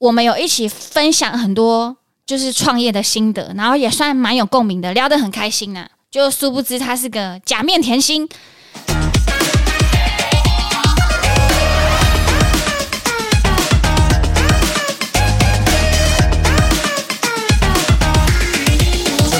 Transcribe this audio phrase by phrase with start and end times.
[0.00, 1.94] 我们有一起分享很多
[2.24, 5.86] 就是创业的心得，然后也算蛮有共鸣的，聊得很开心啊。
[6.10, 8.26] 就殊不知他是个假面甜心。
[8.26, 8.38] 准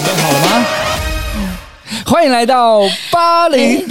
[0.03, 0.67] 备好了吗？
[2.05, 2.81] 欢迎来到
[3.11, 3.87] 八零。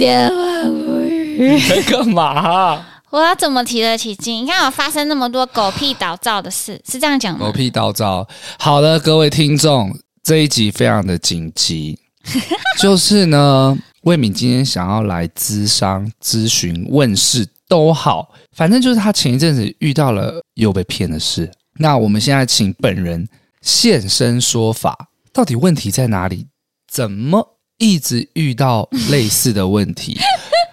[1.36, 2.86] 你在干嘛啊？
[3.10, 4.44] 我要怎么提得起劲？
[4.44, 7.44] 你看我发生那么多狗屁倒灶的事，是这样讲吗？
[7.44, 8.26] 狗屁倒灶。
[8.56, 9.92] 好的，各位听众，
[10.22, 11.98] 这一集非常的紧急，
[12.80, 21.50] 就是呢，魏敏今天想要来咨商、咨询、问事都好，反正就是他前一阵子遇到了又被骗的事。
[21.78, 23.28] 那我们现在请本人
[23.60, 26.46] 现身说法，到底问题在哪里？
[26.88, 30.16] 怎么一直遇到类似的问题？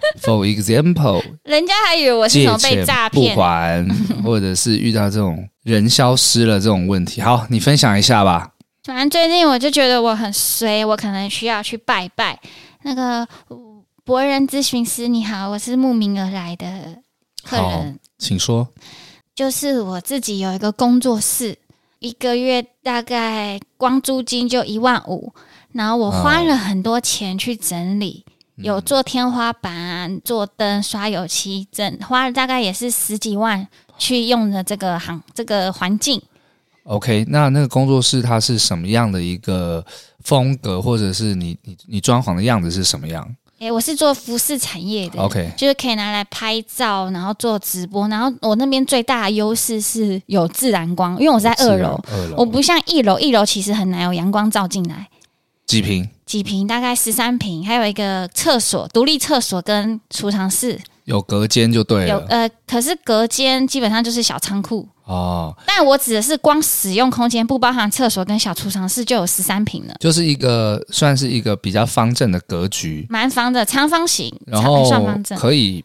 [0.21, 3.85] For example，人家还以为我是什么被诈骗不还，
[4.23, 7.21] 或者是遇到这种人消失了这种问题。
[7.21, 8.51] 好，你分享一下吧。
[8.83, 12.39] 反正最近我就觉得我很衰，我可能需要去拜拜。
[12.83, 13.27] 那个
[14.03, 16.67] 博人咨询师，你好，我是慕名而来的
[17.43, 18.67] 客人，请说。
[19.35, 21.57] 就是我自己有一个工作室，
[21.99, 25.33] 一个月大概光租金就一万五，
[25.73, 28.23] 然后我花了很多钱去整理。
[28.25, 36.21] 哦有做天花板、做灯、刷油漆，整花了大概也是十几万去用的这个行这个环境。
[36.83, 39.85] OK，那那个工作室它是什么样的一个
[40.23, 43.23] 风格，或者是你你你装潢的样子是什么样？
[43.59, 55.07] 诶、欸，我是做服饰产业的，OK，就是可以拿来拍照，然后做直播，然后我那边最大的优势是有自然光，因为我在二楼，二楼我不像一楼，一楼其实很难有阳光照进来。
[55.67, 56.09] 几平？
[56.25, 56.65] 几平？
[56.65, 62.07] 大概十三平，还有一个厕所，独立厕所跟储藏室，有隔间就对了。
[62.07, 65.53] 有呃，可是隔间基本上就是小仓库哦。
[65.65, 69.93] 但我指的是光使用空间，不包含厕所跟小储藏室，就有十三平了。
[69.99, 75.83] 就是一个算是一个比较方正的格局，蛮方的，长方形，然后算方正，可以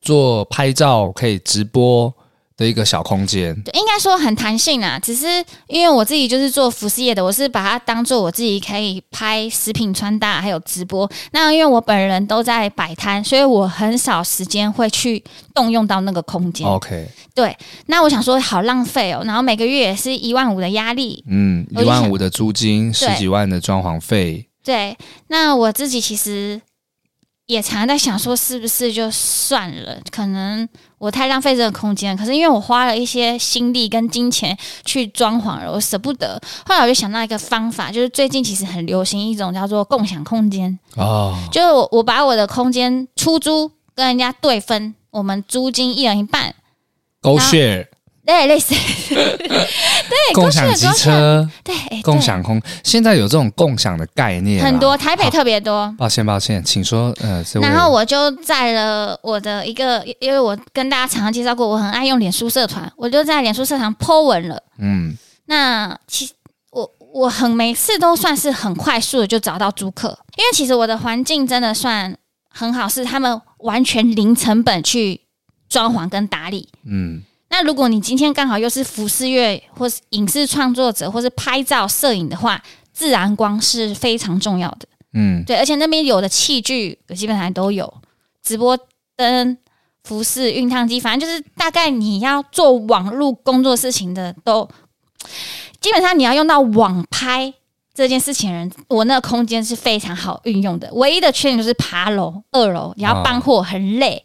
[0.00, 2.12] 做拍照，可以直播。
[2.58, 4.98] 的一个小空间，对，应该说很弹性啊。
[4.98, 5.26] 只是
[5.68, 11.08] 因为我自己就是做服饰业的，我是把它当做我自己可以拍食品穿搭，还有直播。
[11.30, 15.22] 那因为我本人都在摆摊，所以我很少时间会去
[15.54, 16.66] 动用到那个空间。
[16.66, 17.56] OK，对。
[17.86, 19.22] 那我想说，好浪费哦。
[19.24, 24.48] 然后每个月也是一万五的压力，嗯，一万五的租金，十几万的装潢费。
[24.64, 24.96] 对。
[25.28, 26.60] 那我自己其实
[27.48, 29.98] 也常常在想说，是不是就算了？
[30.12, 30.68] 可能。
[30.98, 36.36] 我太浪费这个空间，可是因为我花了一些心力跟金钱去装潢了，我舍不得。
[36.66, 46.52] 后来我就想到一个方法，就是最近其实很流行一种叫做共享空间哦，就是我我把我的空间出租，跟人家对分，我们租金一人一半
[47.22, 47.86] ，Go share。
[48.28, 48.74] 对，类似，
[49.08, 49.48] 对，
[50.34, 55.90] 共享机车，对，共享空，现在有这种共享的概念，很多，台北特别多。
[55.96, 57.10] 抱歉，抱歉，请说。
[57.22, 64.62] 呃，然后我就在了我的一个，因为我跟大家常常介绍过，我很爱用脸书社团，我就在脸书社团 po 文了。
[64.76, 66.34] 嗯，那其实
[66.70, 72.14] 我我很每次都算是很快速的就找到租客，因为其实我的环境真的算
[72.50, 75.22] 很好，是他们完全零成本去
[75.66, 76.68] 装潢跟打理。
[76.84, 77.22] 嗯。
[77.50, 84.86] 那如果你今天刚好又是服饰业，或是影视创作者，或是拍照摄影的话，自然光是非常重要的。
[85.14, 87.92] 嗯，对，而且那边有的器具基本上都有，
[88.42, 88.78] 直播
[89.16, 89.56] 灯、
[90.04, 94.68] 服饰、熨烫机，反正就是大概你要做网络工作事情的都，
[95.80, 97.52] 基本上你要用到网拍
[97.94, 100.92] 这件事情的人，我那个空间是非常好运用的。
[100.92, 104.22] 唯一的缺点就是爬楼，二楼你要搬货很累，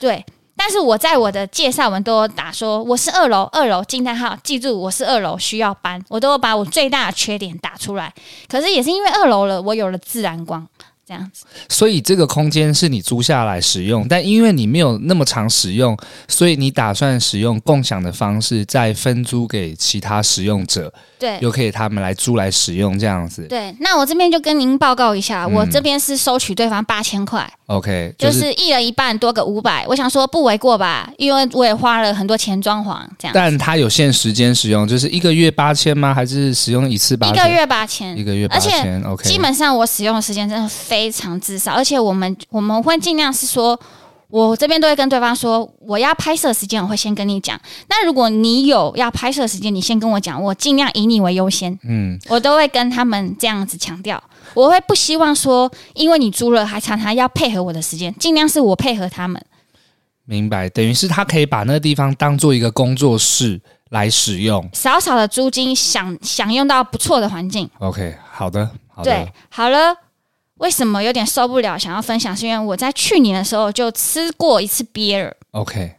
[0.00, 0.24] 对。
[0.56, 8.12] 但是我在我的介绍文都打说我是二楼，二楼惊叹号，记住我是二楼需要搬，我都把我最大的缺点打出来。
[8.48, 10.66] 可是也是因为二楼了，我有了自然光。
[11.06, 15.96] 这样子，所以这个空间是你租下来使用，但因为你没有那么常使用，
[16.28, 23.46] 所以你打算使用共享的方式再分租给其他使用者，对，又可以他们来租来使用这样子。
[23.48, 33.32] 对，那我这边就跟您报告一下，嗯、我这边是收取对方八千块，OK，就是、就是一人一半多个五百，我想说不为过吧，因为我也花了很多钱装潢这样。
[33.34, 36.14] 但他有限时间使用，就是一个月八千吗？
[36.14, 37.28] 还是使用一次八？
[37.28, 39.28] 一个月八千，一个月八千，OK。
[39.28, 41.12] 基本上我使用的时间真的非。
[41.12, 43.78] 常至少，而且我们我们会尽量是说，
[44.28, 47.60] 我这边都会跟对方说，我要拍摄时间，我会先跟你讲。
[47.88, 51.78] 那如果你有要拍摄时间，你先跟我讲，我尽量以你为优先。
[51.84, 54.22] 嗯，我都会跟他们这样子强调，
[54.54, 59.40] 我会不希望说，因为你租了还常常要配合我的时间，尽量是我配合他们。
[60.24, 63.60] 明白，等于是他可以把那个地方当做一个工作室
[63.90, 67.68] 来使用，少少的租金享享用到不错的环境。
[67.78, 69.94] OK，好的，好的，对，好了。
[70.62, 71.76] 为什么有点受不了？
[71.76, 75.32] 想要分享，是因为我在去年的时候就吃过一次 beer。
[75.50, 75.96] OK，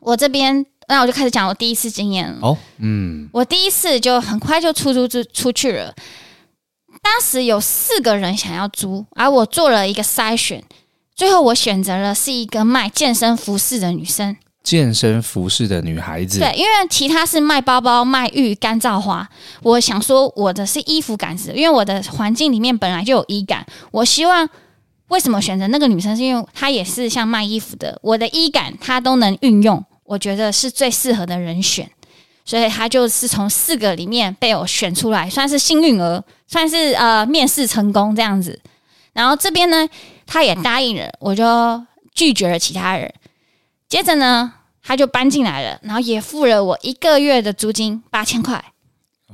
[0.00, 2.38] 我这边那我就开始讲我第一次经验了。
[2.40, 5.94] 哦，嗯，我第一次就很快就出租出出去了。
[7.02, 10.64] 当时有四个人想要租，而我做了一个筛选，
[11.14, 14.34] 最后我选择了是一个卖健身服饰的女生。
[14.66, 19.26] 健身服饰的女孩子，对，因为其他是卖包包、卖浴、干燥花。
[19.62, 23.64] 我想说，我的是衣服感子，因为我的环境里面本来就有衣感。
[23.92, 24.48] 我希望
[25.06, 31.88] 为什么选择那个女生，是因为她也是像卖衣服的，我的衣感她都能运用，我觉得是最适合的人选，
[32.44, 38.60] 所以她就是从四个里面被我选出来，算是幸运儿，算是呃面试成功这样子。
[39.12, 39.88] 然后这边呢，
[40.26, 41.80] 她也答应了，我就
[42.12, 43.14] 拒绝了其他人。
[43.88, 44.52] 接着呢，
[44.86, 48.64] 他就搬进来了，然后也付了我一个月的租金八千块。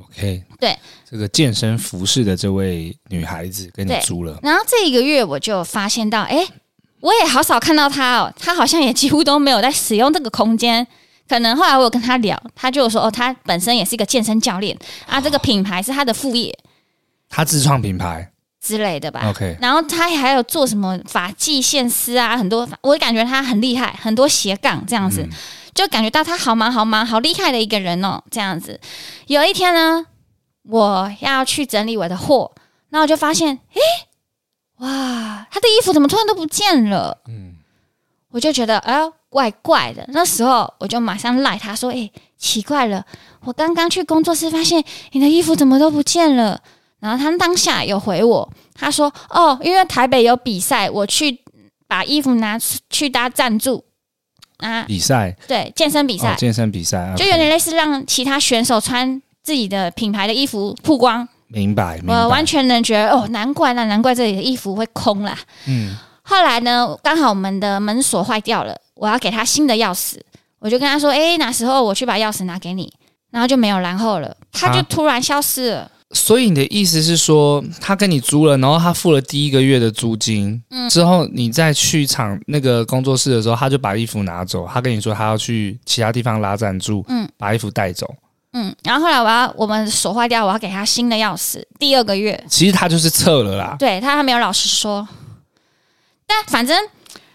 [0.01, 0.79] OK，对，
[1.09, 6.47] 这个健身服饰的这位女孩子跟你租了，然后这一个月我就发现到，哎，
[7.01, 10.87] 我也好少看到她哦，她好像也几乎都没有在使用这个空间。
[11.29, 14.77] 可能后来我有跟她聊，她就说，哦，她本身也是一个健身教练
[15.07, 16.59] 啊，这个品牌是她的副业，
[17.29, 18.33] 她自创品牌。
[18.63, 19.59] 之类的吧，OK。
[19.61, 25.31] 然后他还有做什么发际线丝啊，很多，我感觉他很厉害，很多斜杠这样子，嗯、
[25.75, 28.79] 就感觉到他好忙好忙，好厉害的一个人哦，这样子。
[29.27, 30.07] 有一天呢，
[30.63, 32.53] 我要去整理我的货，
[32.91, 33.81] 然后我就发现，诶，
[34.79, 37.19] 哇，他的衣服怎么突然都不见了？
[37.27, 37.57] 嗯，
[38.31, 40.05] 我就觉得，哎呦，怪怪的。
[40.09, 43.05] 那时候我就马上赖他说，诶，奇怪了，
[43.41, 46.61] 我刚刚去工作室发现你的衣服怎么都不见了。
[47.03, 51.37] 然后他当下有回我，他说：“哦，因为台北有比赛，我去
[51.89, 52.57] 把衣服拿
[52.89, 53.85] 去搭赞助
[54.59, 61.29] 啊。”比赛对健身比赛，哦、健身比赛就有点类似让其他选手穿自己的品牌的衣服曝光。
[61.49, 62.15] 明白，明白。
[62.15, 65.37] 我完全能觉得哦，难怪那难怪这里的衣服会空啦。
[65.67, 65.99] 嗯。
[66.23, 70.21] 后来呢，刚好我们的门锁坏掉了，我要给他新的钥匙，
[70.61, 72.93] 我就跟他说：“哎，哪时候我去把钥匙拿给你。”
[73.33, 75.91] 然后就没有然后了，他就突然消失了。
[76.15, 88.07] 所以你的意思是说，他跟你租了，然后他付了第一个月的租金，嗯，之后你再去场那个工作室的时候，他就把衣服拿走，他跟你说他要去其他地方拉赞助，嗯，把衣服带走，
[88.53, 95.09] 嗯，然后后来我要我们锁坏掉，我要给他新的钥匙，第二个月，其实他就是撤了啦，对，他还没有老实说，
[96.27, 96.77] 但反正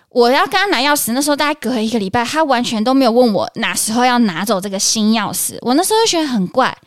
[0.09, 6.77] 我要跟他拿钥匙，那时候大概隔了一个礼拜，他完全都没有问我哪时候要拿走这个新钥匙，我那时候就觉得很怪。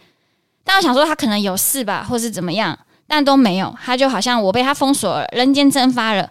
[0.71, 2.79] 但我想说他可能有事吧，或是怎么样，
[3.09, 6.31] 但都没有，他就好像我被他封锁了，人间蒸发了，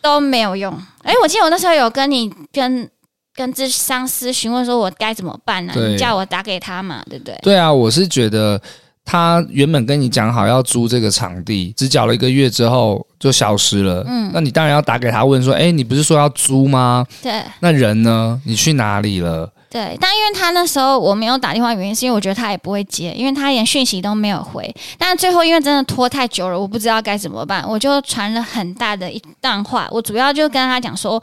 [0.00, 0.72] 都没有用。
[1.02, 2.88] 哎，我记得我那时候有跟你跟
[3.34, 5.74] 跟咨商师询问说，我该怎么办呢？
[5.76, 7.38] 你叫我打给他嘛，对不对？
[7.42, 8.58] 对啊，我是觉得
[9.04, 14.02] 他原本跟你讲好要租这个场地，只缴了一个月之后就消失了。
[14.08, 17.06] 嗯，那你当然要打给他问说，哎，你不是说要租吗？
[17.22, 18.40] 对，那人呢？
[18.46, 19.52] 你去哪里了？
[19.72, 24.70] 对，但因为他那时候我没有打电话，原因是因为我觉得他也不会接，因为他连讯息都没有回。
[24.98, 29.88] 但最后因为真的拖太久了，我不知道该怎么办，我就传了很大的一段话。
[29.90, 31.18] 我主要就跟他讲说，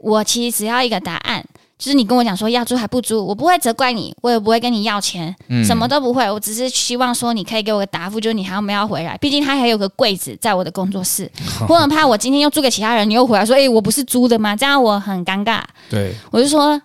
[0.00, 1.44] 我其实只要一个答案，
[1.76, 6.30] 就是你跟我讲说要租还不租，我不会责怪你，我也不会跟你要钱，嗯、什么都不会。
[6.30, 9.18] 我只是希望说你可以给我个答复，就是你还要不要回来。
[9.18, 11.28] 毕竟他还有个柜子在我的工作室，
[11.68, 14.54] 我很怕我今天又租给其他人，你又回来说，哎，我不是租的吗？
[14.54, 15.60] 这样我很尴尬。
[15.90, 16.80] 对，我就说。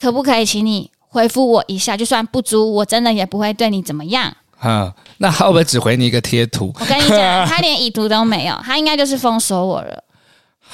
[0.00, 1.96] 可不可以请你回复我一下？
[1.96, 4.36] 就算不租，我真的也不会对你怎么样。
[4.58, 6.72] 哈，那他会不会只回你一个贴图？
[6.80, 10.04] 我跟你讲，他连已读都没有，他应该就是封锁我了。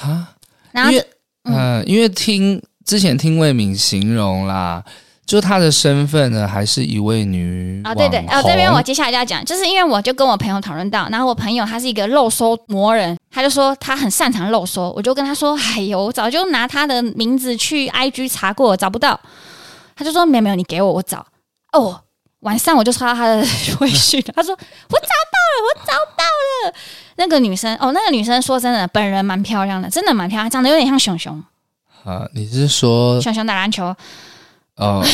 [0.01, 0.33] 啊，
[0.71, 0.91] 然后，
[1.43, 4.83] 嗯、呃，因为听之前听魏敏形容啦。
[5.25, 7.95] 就她的身份呢，还是一位女啊、哦？
[7.95, 19.19] 对对，哦，这边我接下来就要讲，就是因为我就跟我朋友讨论到，然后我朋友他是一个肉搜魔人，他就说他很擅长肉搜，我就跟他说，哎呦，我早就拿他的名字去 IG 查过，找不到。
[19.95, 21.25] 他就说没有没有，你给我，我找。
[21.71, 22.01] 哦，
[22.41, 23.37] 晚上我就刷到他的
[23.79, 26.73] 微信， 他说我找到了，我找到了。
[27.15, 31.41] 那个女生，哦，那个女生说真的，本人蛮漂亮的，真的蛮漂亮，长得有点像熊熊。
[32.03, 33.95] 啊，你是说熊熊打篮球？
[34.77, 35.05] 哦，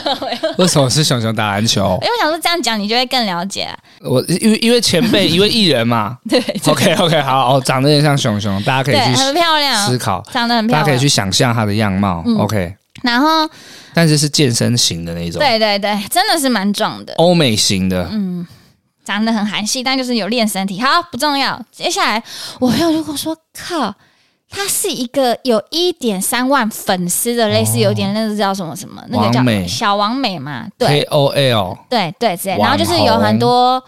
[0.56, 1.98] 为什么是熊熊打篮球？
[2.02, 3.68] 因为我想说这样讲你就会更了解。
[4.00, 12.74] 我因为因为前辈 一位艺人嘛，对，OK OK 好，哦，长得有点像熊熊，大家可以去很漂亮思考，长得很漂亮，大家可以去想象他的样貌，OK。
[13.02, 13.48] 然后，
[13.92, 18.46] 但是是健身型的那种，对对对，真的是蛮壮的，欧美型的，嗯，
[19.04, 20.80] 长得很韩系，但就是有练身体。
[20.80, 21.60] 好，不重要。
[21.70, 22.22] 接下来
[22.60, 23.94] 我朋友就跟我说：“靠。”
[24.54, 29.66] 他是一个有一点三万粉丝的，类似有点那个叫什么什么，哦、那个叫美。
[29.66, 33.82] 小王美嘛，对，K O L，对对之类，然后就是有很多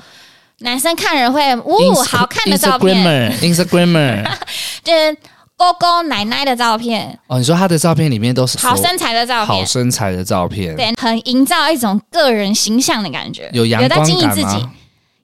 [0.60, 4.24] 男生看人会，呜、哦，好看的照片，Instagramer，Instagramer，
[4.82, 5.14] 就是
[5.56, 7.18] 勾勾奶奶的照片。
[7.26, 14.06] 哦，你说他的照片里面都是好身材的照片，好身材的照片，对，很营造一种个人形象的感觉，有阳光感吗？
[14.06, 14.66] 有在经营自己，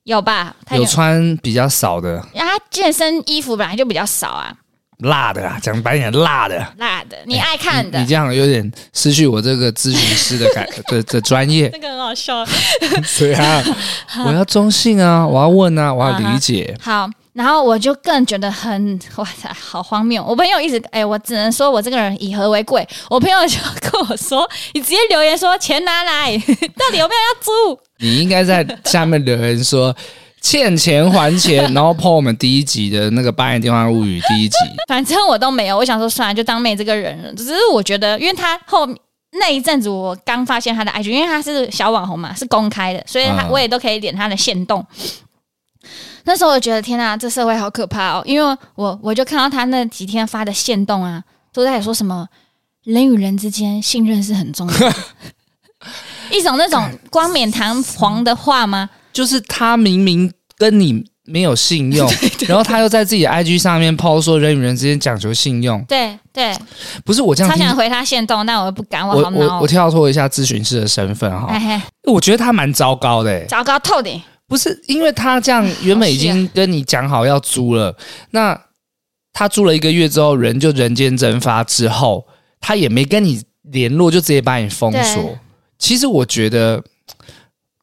[0.05, 0.55] 有吧？
[0.67, 0.89] 他有，有。
[0.89, 4.55] 穿比较少的，因为他健身衣服本来就比较少啊。
[5.03, 7.99] 辣的啊，讲白点，辣的，辣的，你爱看的。
[7.99, 11.69] 欸、你，你这样有点失去我这个咨询师的感 的的专业。
[11.73, 12.45] 这个很好笑。
[13.19, 13.63] 对啊，
[14.27, 16.77] 我要中性啊，我要问啊，我要理解。
[16.81, 20.23] 好，然后我就更觉得很哇塞，好荒谬。
[20.25, 22.87] 我朋友一直哎、欸，我只能说我这个人以和为贵。
[23.09, 26.37] 我朋友就跟我说，你直接留言说钱拿来，
[26.77, 27.81] 到底有没有要租？
[27.99, 29.95] 你应该在下面留言说。
[30.41, 34.57] 欠钱还钱，然后 po 我们第一集的那个《八点电话物语》第一集，
[34.89, 35.77] 反正我都没有。
[35.77, 37.33] 我想说，算了，就当没这个人了。
[37.35, 38.89] 只是我觉得，因为他后
[39.33, 44.85] 那一阵子，我刚发现他的 IG，因为他是小网红嘛，是公开的，所以他我也都可以点他的限动。
[44.91, 45.89] 嗯、
[46.25, 48.23] 那时候我觉得，天哪，这社会好可怕哦！
[48.25, 52.27] 因为我我就看到他那几天发的限动啊，都在说什么
[52.85, 54.95] 人与人之间信任是很重要的，
[56.33, 58.89] 一种那种冠冕堂皇的话吗？
[59.13, 65.83] 就是他明明跟你没有信用， 对对对，然后他又在自己的 IG 上面 po 说人与人之间讲求信用。
[65.85, 66.53] 对对，
[67.05, 69.39] 不是我这样，超想回他现动，但我又不敢，我好恼。
[69.39, 71.55] 我我，跳脱一下咨询师的身份哈，
[72.05, 74.21] 我觉得他蛮糟糕的，糟糕透顶。
[74.49, 77.97] 不是因为他这样原本已经跟你讲好要租了，
[78.33, 78.61] 那
[79.33, 82.27] 他租了一个月之后，人就人间蒸发之后，
[82.61, 83.41] 他也没跟你
[83.71, 85.39] 联络，就直接把你封锁。
[85.79, 86.83] 其实我觉得。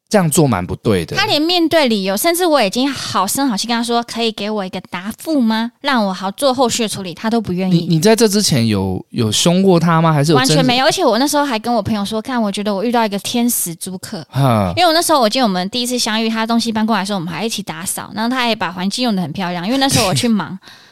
[0.08, 1.14] 这样做蛮不对的。
[1.16, 5.70] 他连面对理由，甚至我已经好声好气跟他说，可以给我一个答复吗？
[5.82, 7.80] 让我好做后续处理，他都不愿意。
[7.80, 10.12] 你你在这之前有有凶过他吗？
[10.12, 10.86] 还是有完全没有？
[10.86, 14.26] 而且我那时候还跟我朋友说，看，我觉得我遇到一个天使租客。
[14.30, 19.66] 哈因为我那时候我记得我们第一次相遇，他东西搬过来的时候，我们还一起打扫，然后他也把环境用的很漂亮。
[19.66, 20.58] 因为那时候我去忙，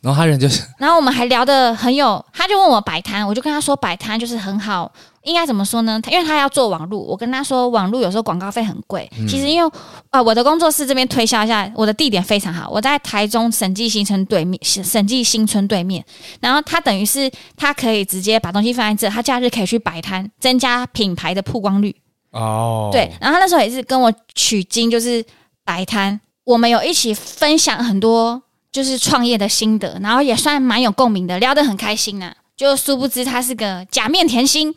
[0.00, 4.90] 然后他人就是， 然后我们还聊得很有，他就问我摆摊，我就跟他说摆摊就是很好。
[5.24, 6.00] 应该怎么说呢？
[6.10, 9.10] 因为他要做网路，我跟他说网路有时候广告费很贵。
[9.18, 9.70] 嗯、其实因为
[10.10, 16.02] 呃，我的工作室这边推销一下，我的地点非常好，我在台中审计新村对面，审计新村对面。
[16.40, 21.94] 然后他等于是他可以直接把东西放在这，他假日可以去摆摊，增加品牌的曝光率。
[22.30, 23.12] 哦，对。
[23.20, 25.22] 然后他那时候也是跟我取经，就是
[25.62, 32.34] 摆摊，我们有一起分享很多就是创业的心得，然后也算蛮有共鸣的，聊得很开心啊。
[32.56, 34.74] 就殊不知他是个假面甜心。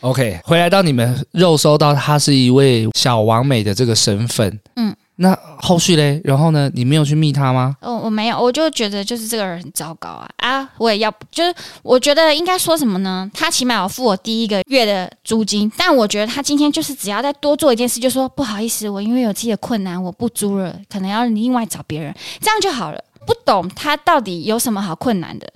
[0.00, 6.20] OK，回来到你们肉搜到他是一位小王美的这个身份，嗯，那后续嘞？
[6.22, 6.70] 然后呢？
[6.74, 7.74] 你没有去密他吗？
[7.80, 10.68] 哦，我没有，我就觉得就是这个人很糟糕啊啊！
[10.76, 13.30] 我也要，就是我觉得应该说什么呢？
[13.32, 23.02] 他起码有付我第一个月的租金，但我觉得他今天就是只要再多做一件事，就说不好意思，我因为有自己的困难，我不租了，可能要另外找别人，这样就好了。
[23.26, 25.48] 不懂他到底有什么好困难的。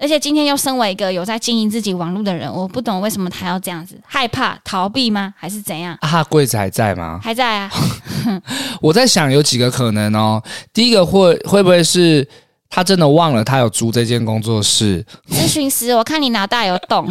[0.00, 5.34] 而且今天又身为一个有在经营自己网络的人，我不懂为什么他要这样子，害怕逃避吗？
[5.36, 5.98] 还是怎样？
[6.00, 7.18] 啊，柜子还在吗？
[7.20, 7.68] 还在啊。
[8.80, 10.40] 我在想有几个可能哦。
[10.72, 12.24] 第一个会会不会是
[12.70, 15.04] 他真的忘了他有租这间工作室？
[15.28, 17.04] 咨询师，我看你脑袋有洞。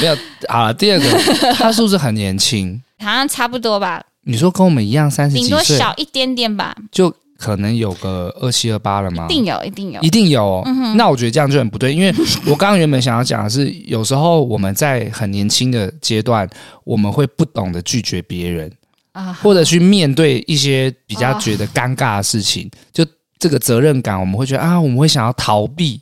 [0.00, 0.16] 没有。
[0.46, 2.80] 啊，第二个，他是不是很年轻？
[3.02, 4.00] 好像差不多吧。
[4.22, 5.48] 你说跟我们一样三十几岁？
[5.48, 6.76] 顶多小一点点吧。
[6.92, 7.12] 就。
[7.36, 9.26] 可能有个二七二八了吗？
[9.28, 10.62] 一定有，一定有，一定有哦。
[10.66, 10.96] 嗯。
[10.96, 12.12] 那我觉得这样就很不对，因为
[12.46, 16.48] 我刚刚原本想要讲的是，有时候我们在很年轻的阶段，
[16.84, 18.72] 我们会不懂得拒绝别人
[19.12, 23.04] 啊，或者去面对一些比较觉得尴尬的事情，就
[23.38, 26.00] 这个责任感，我们会觉得啊，我们会想要逃避。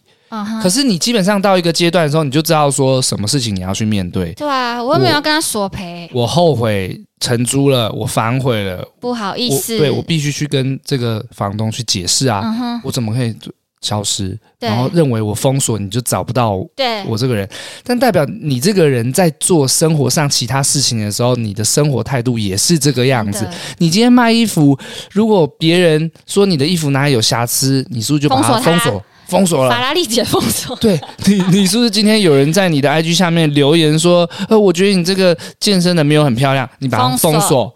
[0.62, 4.32] 可是你基本上到一个阶段的时候，你就知道说什么事情你要去面对。
[4.32, 6.08] 对啊，我又没有跟他索赔。
[6.12, 9.74] 我后悔承租了，我反悔了，不好意思。
[9.74, 13.34] 我对我必须去跟这个房东去解释啊，我怎么可以
[13.80, 14.38] 消失？
[14.58, 17.46] 然后认为我封锁你就找不到对我这个人，
[17.82, 23.46] 但代表你这个人在做生活上其他事情的时候，你的生活态度也是这个样子。
[23.78, 24.78] 你今天卖衣服，
[25.12, 29.02] 如果别人说你的衣服哪里有瑕疵，你是不是就把它封锁？
[29.34, 30.74] 封锁了，法拉利姐封锁。
[30.76, 37.74] 对你，你是不是今天有人在你的 IG 下面留言说，呃，我觉得你这个健身的没有很漂亮，你把它封锁。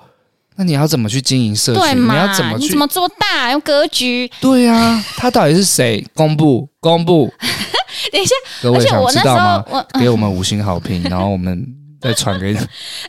[0.57, 1.83] 那你要怎么去经营社群？
[1.83, 1.95] 对？
[1.95, 2.65] 你要怎么去？
[2.65, 3.53] 你怎么做大？
[3.53, 4.29] 用格局？
[4.41, 6.05] 对呀、啊，他到底是谁？
[6.15, 7.33] 公布，公布。
[8.13, 9.65] 等一下，各位想知道吗？
[9.71, 11.65] 我给我们五星好评，然后我们
[12.03, 12.59] 再传给你。
[12.59, 12.63] 而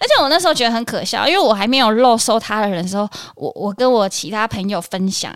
[0.07, 5.33] 且我那时候觉得很可笑，因为我还没有漏收他的人的时候，我我跟我其他朋友分享，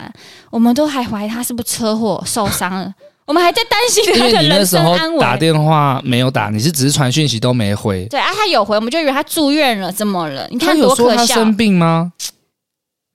[0.49, 2.93] 我们都还怀疑他是不是车祸受伤了，
[3.25, 5.19] 我们还在担心他的人生安稳。
[5.19, 8.05] 打电话没有打，你是只是传讯息都没回。
[8.05, 10.47] 对啊，他有回，我们就以为他住院了，怎么了？
[10.49, 11.03] 你看多可笑。
[11.05, 12.11] 他有说他生病吗？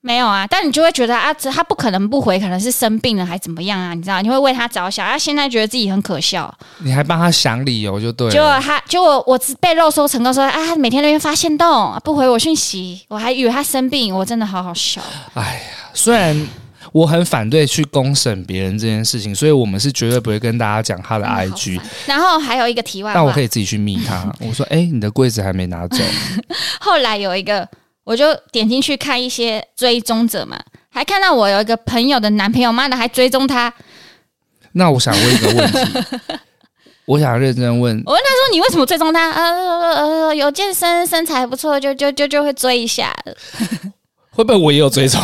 [0.01, 3.93] 没有啊，但你就会觉得啊，他不可能不回，可能是生病了还怎么样啊？
[3.93, 5.05] 你知道，你会为他着想。
[5.05, 8.33] 他现在觉得自己很可笑，你还帮他想理由就对了。
[8.33, 15.01] 就他，就我我被肉搜成功说啊，他每天都会发现动，不回我讯息，我还以为他生病，我真的好好笑。
[15.33, 16.47] 哎呀，虽然
[16.93, 21.77] 我很反对去公审别人这件事情，所以我们是绝对不会跟大家讲他的 IG。
[21.77, 24.33] 嗯、然后还有一个题外话，但我可以自己去密他。
[24.39, 25.97] 我说，哎、欸，你的柜子还没拿走。
[26.79, 27.67] 后来有一个。
[28.09, 33.71] 我就点进去看一些追踪者嘛，还看到我有一个朋友的男朋友，妈的还追踪他。
[34.71, 36.37] 那我想问一个问题，
[37.05, 38.01] 我想认真问。
[38.07, 43.15] 我问他说：“你为什么追踪他？”呃呃呃，有健身，身材不错，就就就就会追一下。
[44.33, 45.21] 会不会我也有追踪？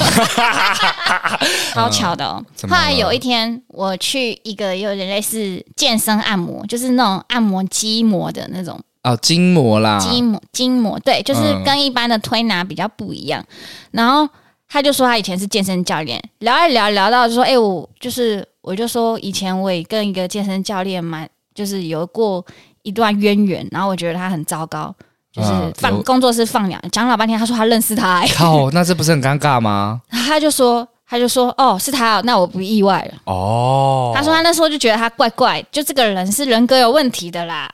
[1.74, 2.46] 好巧的哦。
[2.70, 8.80] 后来有一天，我去一个有点类似健身按摩，就是那种按摩肌膜的那种。
[9.06, 13.40] 哦，筋膜啦，筋膜，筋膜，对，就是跟一般的推拿比较不一样。
[13.42, 13.56] 嗯、
[13.92, 14.28] 然后
[14.68, 22.44] 他就说他以前是健身教练，聊一聊聊到就说，哎、欸，我就是，我就说以前我也跟一个健身教练蛮，就是有过
[22.82, 23.68] 一段渊源。
[23.70, 24.92] 然后我觉得他很糟糕，
[25.32, 30.02] 就是放、啊、工作室放养，讲老半天，他说他认识他、欸，靠，那这不是很尴尬吗？
[30.10, 33.22] 他就说，他就说，哦，是他，那我不意外了。
[33.26, 37.70] 哦，他说他那时候就觉得他怪怪，就这个人是人格有问题的啦。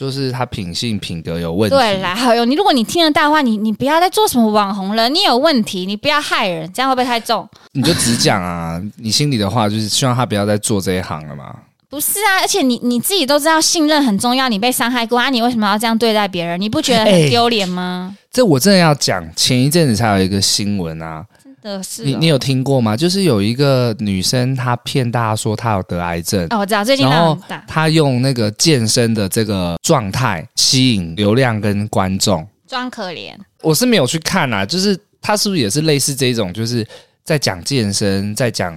[0.00, 1.76] 就是他品性品格有问题。
[1.76, 5.10] 对啦，还有你，如果你听得到的话，你你不要再做什么网红了。
[5.10, 7.46] 你有问题，你不要害人，这样会不会太重？
[7.72, 11.54] 你就只讲啊，你心里的话就是希望他不要再做这一行了嘛。
[11.90, 16.58] 不是啊，而且你你自己都知道信任很重要，你被伤害过啊，你为什么要这样对待别人？
[16.58, 18.16] 你不觉得很丢脸吗？
[18.18, 21.22] 欸，这我真的要讲，前一阵子才有一个新闻啊。
[21.60, 22.96] 的是、哦、你，你有听过吗？
[22.96, 26.46] 就是有一个女生，她骗大家说她有得癌症。
[26.50, 33.32] 哦，我知道，最近然后她用那个健身的这个状态吸引流量跟观众，装可怜。
[33.62, 36.86] 我是没有去看啊，就是她是不是也是类似这种，就是
[37.22, 38.74] 在讲健身，在讲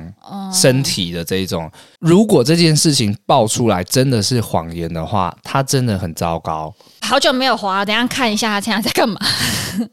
[0.54, 1.66] 身体的这一种。
[1.66, 6.74] 哦、如果这件事情爆出来真的是谎言的话，她真的很糟糕。
[7.02, 9.20] 好久没有滑，等一下看一下她现在在干嘛。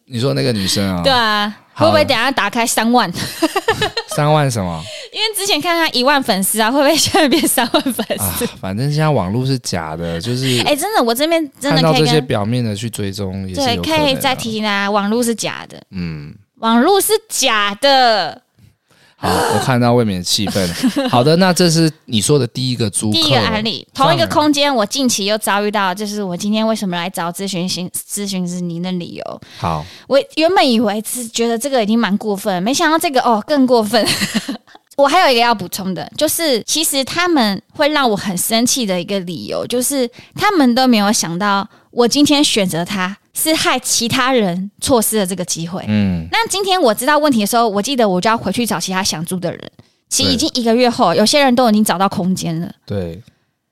[0.06, 1.02] 你说那个女生啊？
[1.04, 1.56] 对啊。
[1.84, 3.10] 会不会等下打开三万？
[4.14, 4.82] 三万什么？
[5.12, 8.44] 因为之前看他一万粉丝啊，会不会现在变三万粉丝？
[8.44, 13.82] 啊，反正现在网络是假的，就是哎，真的，我这边真的看到这些表面的去追踪也是有的。
[13.82, 15.80] 对，可以再提醒大家，网络是假的。
[15.90, 18.42] 嗯，网络是假的。
[19.22, 20.66] 好，我看到未免气氛。
[21.08, 29.40] 好的，那这是你说的第一个租客，第一个案例，同一个空间，我近期又遭遇到，就是我今天为什么来找咨询师咨询师您的理由。
[29.58, 34.06] 好，我原本以为是觉得这个已经蛮过分，没想到这个哦更过分。
[34.96, 43.16] 我还有一个要补充的，就是其实他们会让我很生气的一个理由，就是他们都没有想到我今天选择他。
[43.40, 45.82] 是害其他人错失了这个机会。
[45.88, 49.72] 嗯，那今天我知道问题的时候，我记得我就要回去找其他想租的人。
[50.10, 52.70] 其实已经一个月后，有些人都已经找到空间了。
[52.84, 53.22] 对，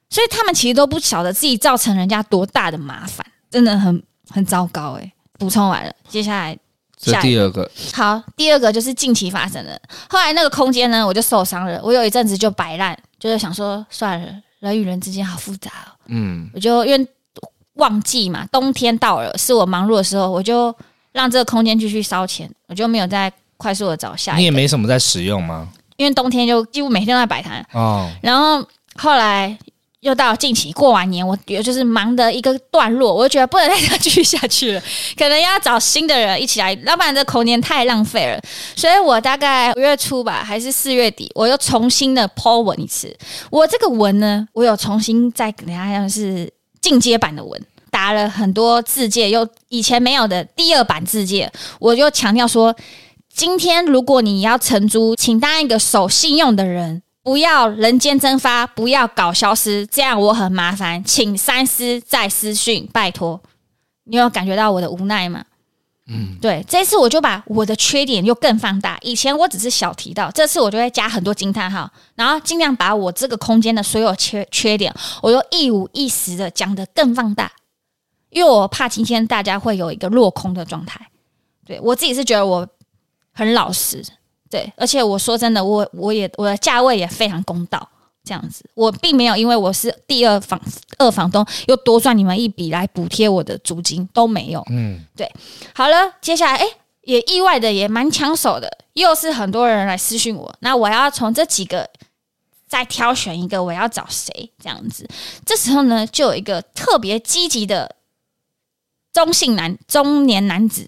[0.09, 4.93] 所以他们其实都不晓得自己造成人家多大的麻烦，真的很很糟糕。
[4.93, 6.57] 哎，补充完了，接下来
[6.97, 7.71] 下第二个。
[7.93, 9.81] 好，第二个就是近期发生的。
[10.09, 11.81] 后来那个空间呢，我就受伤了。
[11.83, 14.29] 我有一阵子就摆烂，就是想说算了，
[14.61, 15.91] 人与人之间好复杂哦。
[16.07, 17.09] 嗯，我就因为。
[17.79, 20.75] 旺季嘛，冬天到了，是我忙碌的时候，我就
[21.13, 24.39] 让这个空间继续烧钱，我就没有再快速的找下一个。
[24.39, 25.69] 你也没什么在使用吗？
[25.97, 28.09] 因为冬天就几乎每天都在摆摊哦。
[28.23, 28.65] 然后
[28.95, 29.57] 后来
[30.01, 34.83] 又到近期过完年，我也就是忙的一个段落，我就觉得不能再继续下去了，
[35.17, 38.41] 可能要找新的人一起来，要不然这空间太浪费了。
[38.77, 43.17] 所以我大概五月初吧，还是四月底，我又重新的 po 文一次。
[43.51, 46.53] 我这个文呢，我有重新再给大家像是。
[46.89, 52.75] 进阶版的文打了很多字界，又以前没有的第二版字界，我就强调说：
[53.35, 63.43] 今天如果你要承租，请当一个守信用的人，不要人间蒸发，不要搞消失，这样我很麻烦，请三思再私讯，拜托。
[64.05, 65.45] 你有感觉到我的无奈吗？
[66.11, 68.99] 嗯，对，这次我就把我的缺点又更放大。
[69.03, 77.53] 以前我只是小提到，这次我就会加很多惊叹号，然后尽量把我这个空间的所有缺缺点，我又一五一十的讲的更放大，
[78.31, 80.99] 因为我怕今天大家会有一个落空的状态。
[81.67, 82.67] 对，我自己是觉得我
[83.35, 84.03] 很老实，
[84.49, 87.87] 对，而且我说真的，我我也我的价位也非常公道。
[88.29, 90.61] 这样子，我并没有因为我是第二房
[90.99, 94.63] 二房东又多赚你们一笔来补贴我的租金都没有。
[94.69, 95.33] 嗯，对，
[95.75, 96.67] 好了，接下来哎，
[97.05, 101.89] 也意外的也蛮抢手的，又是很多人来私讯我，那我要从这几个
[102.69, 105.09] 再挑选一个，我要找谁这样子？
[105.47, 107.97] 这时候呢，就有一个特别积极的
[109.11, 110.87] 中性男中年男子，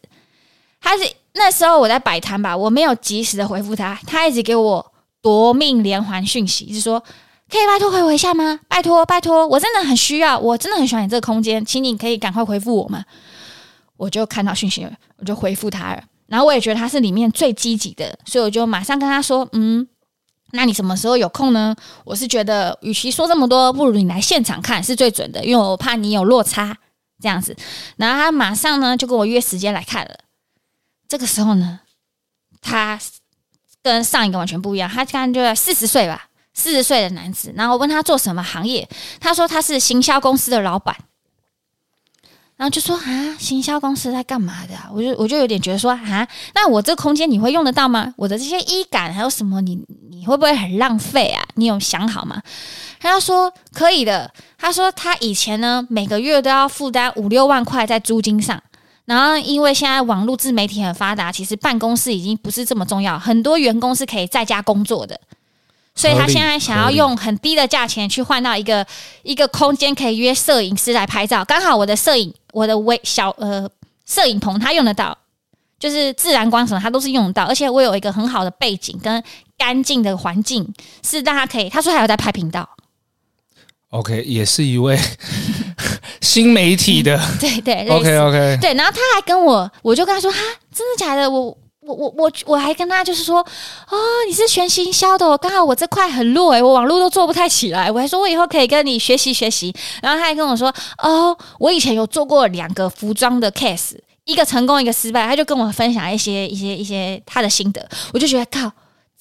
[0.78, 7.02] 他是那时候我在摆摊吧，我没有及时的回复他，他一直给我夺命连环讯息，就是说。
[7.50, 8.60] 可以拜托回我一下吗？
[8.68, 13.04] 拜托拜托，我真的很需要，我真的很喜欢你这个空间，请你可以赶快回复我吗？
[13.96, 16.02] 我就看到讯息了，我就回复他了。
[16.26, 19.86] 然后我也觉得他是里面最积极的，所以我就马上跟他说：“嗯，
[20.52, 21.74] 那你什么时候有空呢？”
[22.06, 26.78] 我是觉得，与其说这么多，不如你来现场看是最准的，因为我怕你有落差
[27.20, 27.56] 这样子。
[27.96, 30.20] 然后他马上呢就跟我约时间来看了。
[31.08, 31.80] 这个时候呢，
[32.62, 32.98] 他
[33.82, 36.28] 跟上一个完全不一样，他刚刚就在四十岁吧。
[36.60, 38.86] 四十岁的男子，然后问他做什么行业，
[39.18, 40.94] 他说他是行销公司的老板，
[42.56, 44.90] 然后就说啊，行销公司在干嘛的啊？
[44.94, 48.12] 我就我就有点觉得说啊，那我这空间你会用得到吗？
[48.18, 51.42] 我的这些衣杆还有什么，你你会不会很浪费啊？
[51.54, 52.42] 你有想好吗？
[53.00, 58.62] 他说可以的，他说他以前呢每个月都要负担五六万块在租金上，
[59.06, 65.18] 然后因为现在网络自媒体很发达，其实办公室已经不是这么重要，很多员工是可以在家工作的。
[66.00, 68.86] 所以他现在想要用很低的价钱去换到一个
[69.22, 71.44] 一个空间，可以约摄影师来拍照。
[71.44, 73.68] 刚好我的摄影，我的微小呃
[74.06, 75.16] 摄影棚他用得到，
[75.78, 79.22] 就是自然光什么他都是用得到，而且我有一个很好的背景跟
[79.58, 80.66] 干净的环境，
[81.06, 81.68] 是让他可以。
[81.68, 82.66] 他说还有在拍频道。
[83.90, 84.98] OK，也是一位
[86.22, 87.86] 新媒体的，对对。
[87.88, 90.38] OK OK，对，然后他还跟我，我就跟他说哈，
[90.74, 91.30] 真的假的？
[91.30, 91.58] 我。
[91.90, 97.90] 我我我我还跟他就是说，哦，你是学行销的，刚好我这块很弱诶，我网络都做不太起来。
[97.90, 99.74] 我还说我以后可以跟你学习学习。
[100.02, 100.72] 然后他还跟我说，
[101.02, 105.26] 哦，我以前有做过两个服装的 case，一个成功，一个失败。
[105.26, 107.86] 他就跟我分享一些一些一些他的心得。
[108.12, 108.70] 我就觉得靠，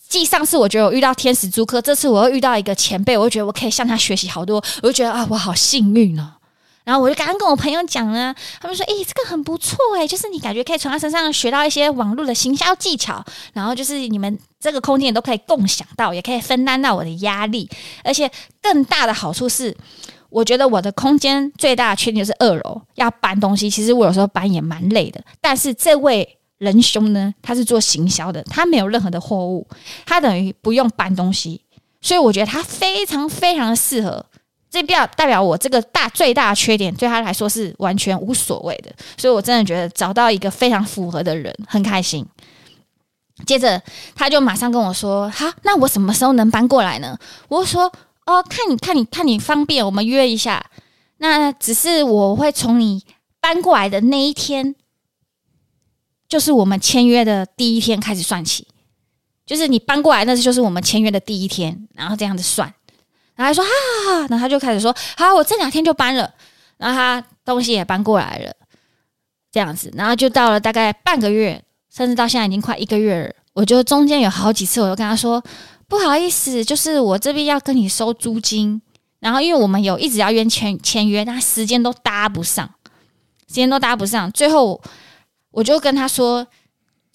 [0.08, 4.64] 继上次我觉得我遇到天使租客，这次我又遇到一个前辈，我就觉得我可以向他学习好多。
[4.82, 6.34] 我就觉得啊，我好幸运哦。
[6.86, 17.70] 然后我就刚刚跟我朋友讲啊，他们说：“诶，这个很不错诶，就是你感觉可以从他身上学到一些网络的行销技巧，然后就是你们这个空间都可以共享到，也可以分担到我的压力。
[18.04, 19.76] 而且更大的好处是，
[20.30, 25.22] 我觉得我的空间最大的缺点就是二楼要搬东西，其实我有时候搬也蛮累的。
[25.40, 29.68] 但是这位仁兄呢，他是做行销的，他没有任何的货物，
[30.08, 31.62] 他等于不用搬东西，
[32.02, 34.26] 所以我觉得他非常非常的适合。”
[34.70, 42.26] 这表代表我这个大最大的缺点对他来说是完全无所谓的，所以我真的觉得找到一个非常符合的人很开心。
[43.46, 43.82] 接着
[44.16, 47.92] 他就马上跟我说：“好，那我什么时候能搬过来呢？”我说
[48.28, 50.64] ：“哦，看你看你看你方便，我们约一下。
[51.18, 53.04] 那只是我会从你
[53.40, 54.76] 搬过来的那一天，
[56.28, 58.68] 就是我们签约的第一天开始算起，
[59.46, 62.72] 就是你搬过来，那就是我们签约的第一天，然后这样子算。”
[63.40, 66.30] 然后他说啊，然后他就开始说好，我这两天就搬了，
[66.76, 68.54] 然后他东西也搬过来了，
[69.50, 73.34] 这样子，然后就到了大概半个月，甚至到现在已经快一个月了。
[73.54, 75.42] 我就中间有好几次，我就跟他说
[75.88, 78.82] 不好意思，就是我这边要跟你收租金，
[79.22, 82.70] 然后因为我们有一直要约签签约，但时间都搭不上，
[83.48, 84.82] 时间都搭不上，最后
[85.52, 86.46] 我就跟他说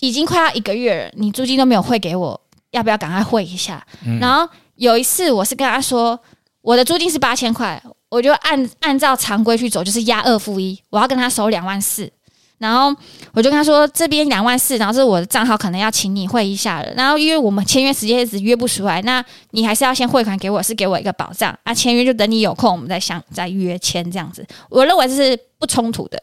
[0.00, 3.86] 已经快要一个月了，你租金都没有汇给我，要不要赶快汇一下？
[4.06, 4.48] 嗯、然后。
[4.76, 6.18] 有一次，我是跟他说，
[6.60, 12.10] 我的租金是八千块，我就按按照常规去走，就是押二付一，我要跟他收两万四，
[12.58, 12.94] 然后
[13.32, 26.22] 我就跟他说，这边两万四，然后是我的账号可能要请你汇一下了，然后因为我们签约时间一直约不出来，那你还是要先汇款给我，是给我一个保障啊，签约就等你有空，我们再想再约签这样子，我认为这是不冲突的，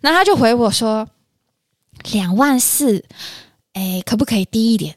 [0.00, 1.06] 然后他就回我说，
[2.12, 3.04] 两万四，
[3.74, 4.96] 哎，可不可以低一点？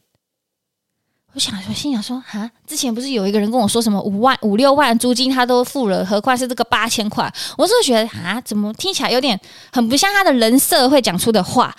[1.35, 7.29] 我想说，心想说，哈，之前不是有一个人跟我说什么五万、五六万租金他都付了，何况是这个八千块？
[7.57, 9.37] 我是觉得，啊，怎么听起来有点
[9.73, 11.75] 很不像他的人设会讲出的话？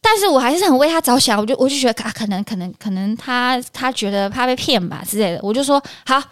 [0.00, 6.22] 但是我还是很为他着想，我就我就觉得，啊，可能可能可能他他觉得怕被骗吧之类的，我就说好，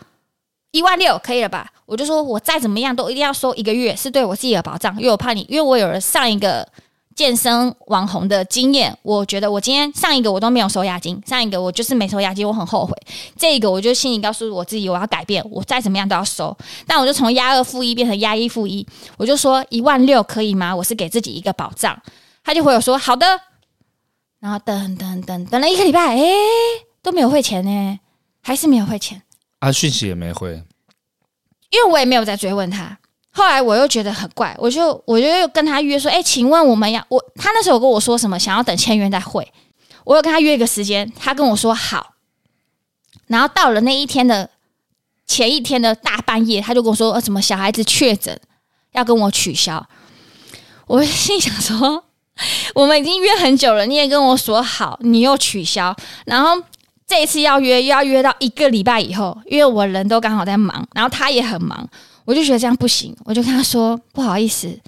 [0.70, 1.68] 一万六可以了吧？
[1.87, 6.64] 我就说我再怎么样都一定要收一个月，是对我自己的保障，因为我怕你，因为我有了上一个。
[7.20, 12.96] 健身网红的经验，我觉得我今天上一个我都没有收押金，上一个我就是没收押金，我很后悔。
[13.37, 16.56] 这个我就心里告诉我自己，我要改变，我再怎么样都要收。
[16.87, 18.87] 但我就从押二付一变成押一付一，
[19.18, 20.74] 我就说一万六可以吗？
[20.74, 21.94] 我是给自己一个保障。
[22.42, 23.26] 他就回我说好的，
[24.40, 26.33] 然后等等等等了一个礼拜，诶，
[27.02, 28.00] 都没有汇钱呢，
[28.42, 29.20] 还是没有汇钱。
[29.59, 30.52] 啊，讯息也没回，
[31.68, 32.98] 因为我也没有再追问他。
[33.33, 39.47] 后来我又觉得很怪，我就我就又跟他约说，哎，请问我们要我他那时候跟我说什么，想要等签约再会。
[40.05, 42.14] 我有跟他约一个时间，他跟我说好。
[43.29, 44.51] 然后到了那一天的
[45.27, 48.37] 前一天的大半夜，他就跟我说，呃，什么小孩子确诊，
[48.93, 49.88] 要跟我取消。
[50.88, 52.03] 我心想说，
[52.75, 55.95] 我们已经约很久了，你也跟我说好，你又取消，
[56.27, 56.61] 然后
[57.07, 61.88] 这一次要约又要约到一个礼拜以后，因为我人都刚好在忙，然后他也很忙。
[62.24, 64.78] 我就觉得这样不行，我就跟他说不好意思，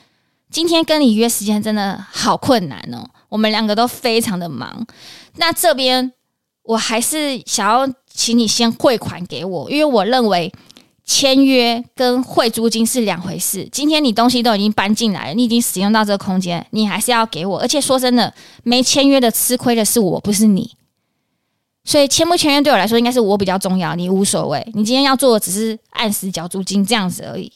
[0.50, 4.86] 今天跟你约时间真的好困难哦，我们两个都非常的忙。
[5.36, 6.12] 那这边
[6.62, 10.52] 我还是想要请你先汇款给我，因为我认为
[11.04, 13.68] 签约跟汇租金是两回事。
[13.72, 17.58] 今天你东西都已经搬进来了，你已经使用到这个空间，你还是要给我。
[17.58, 20.70] 而且说真的，没签约的吃亏的是我，不是你。
[21.84, 24.64] 所以签不签约对我来说应该是我比较重要，你无所谓。
[24.74, 27.52] 你今天要做的只是按时缴租金这样子而已。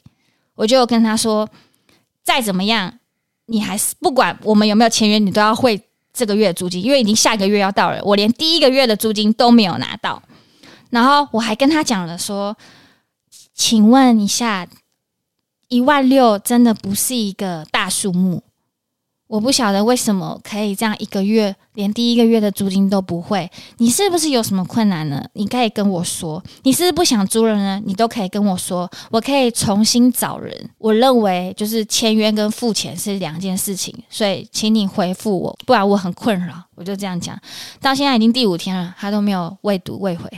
[0.54, 1.48] 我就跟他说，
[2.24, 2.98] 再怎么样，
[3.46, 5.80] 你还是不管我们有没有签约，你都要汇
[6.12, 10.20] 这个月的租金，因为已经下一个月要到了，我连第一个月的租金都没有拿到。
[10.90, 12.56] 然后我还跟他讲了说，
[13.54, 14.66] 请问一下，
[15.68, 18.42] 一万六真的不是一个大数目。
[19.28, 25.24] 我不晓得为什么可以这样一个月连第一个月的租金都不会，你是不是有什么困难呢？
[25.32, 27.82] 你可以跟我说，你是不是不想租了呢？
[27.84, 30.70] 你都可以跟我说，我可以重新找人。
[30.78, 36.62] 我认为就是签约跟付钱是两件事情，所以请你回复我，不然我很困扰。
[36.76, 37.36] 我就这样讲，
[37.80, 40.30] 到现在已经第五天了，他都没有未读未回，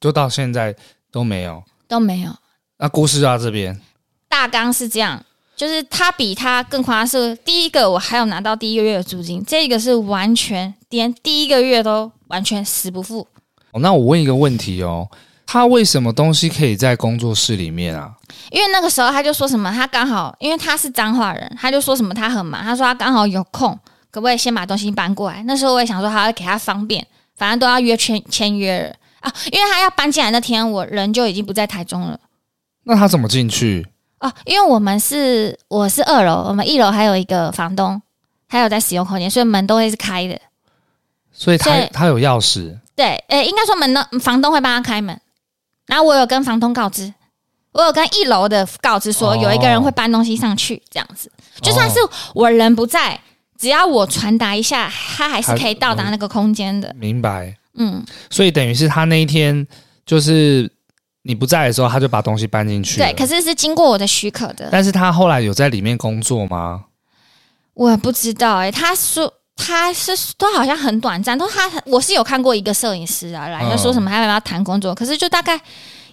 [0.00, 0.74] 就到现在
[1.12, 2.34] 都没有都没有。
[2.78, 3.80] 那故事到这边，
[4.28, 5.24] 大纲是这样。
[5.56, 13.26] 就是他比他更夸张，是第一个我还有拿到第一个月的租金，这个是完全连第一个月都完全死不付。
[13.72, 15.08] 哦，那我问一个问题哦，
[15.46, 18.12] 他为什么东西可以在工作室里面啊？
[18.50, 23.78] 因为那个时候他就说什么，他刚好因为他是彰化人，他就说什么他很忙，他说他刚好有空，
[24.10, 25.42] 可不可以先把东西搬过来？
[25.44, 32.18] 那时候我也想说，他要给他方便，反正都要约签签约了啊，因为他要搬进来那天，我人就已经不在台中了。
[32.84, 33.86] 那他怎么进去？
[34.24, 38.00] 哦，因为我们是我是二楼，我们一楼还有一个房东，
[38.48, 40.40] 还有在使用空间，所以门都会是开的。
[41.30, 42.74] 所以他所以他有钥匙。
[42.96, 45.20] 对，诶，应该说门的房东会帮他开门。
[45.84, 47.12] 然后我有跟房东告知，
[47.72, 51.96] 我有跟一楼的告知说有一个人会搬东西上去，这样子，哦、就算是
[52.34, 53.20] 我人不在，
[53.58, 56.90] 只要我传达一下，他还是可以到达那个空间的。
[56.98, 57.54] 明白。
[57.74, 59.66] 嗯，所以等于是他那一天
[60.06, 60.72] 就是。
[61.26, 62.98] 你不在的时候，他就把东西搬进去。
[62.98, 64.68] 对，可是是经过我的许可的。
[64.70, 66.84] 但是他后来有在里面工作吗？
[67.72, 75.58] 我不知道哎、欸，他说他是都好像很短暂，都他我是有看过一个摄影师啊来，就说什么他要不要谈工作，可是就大概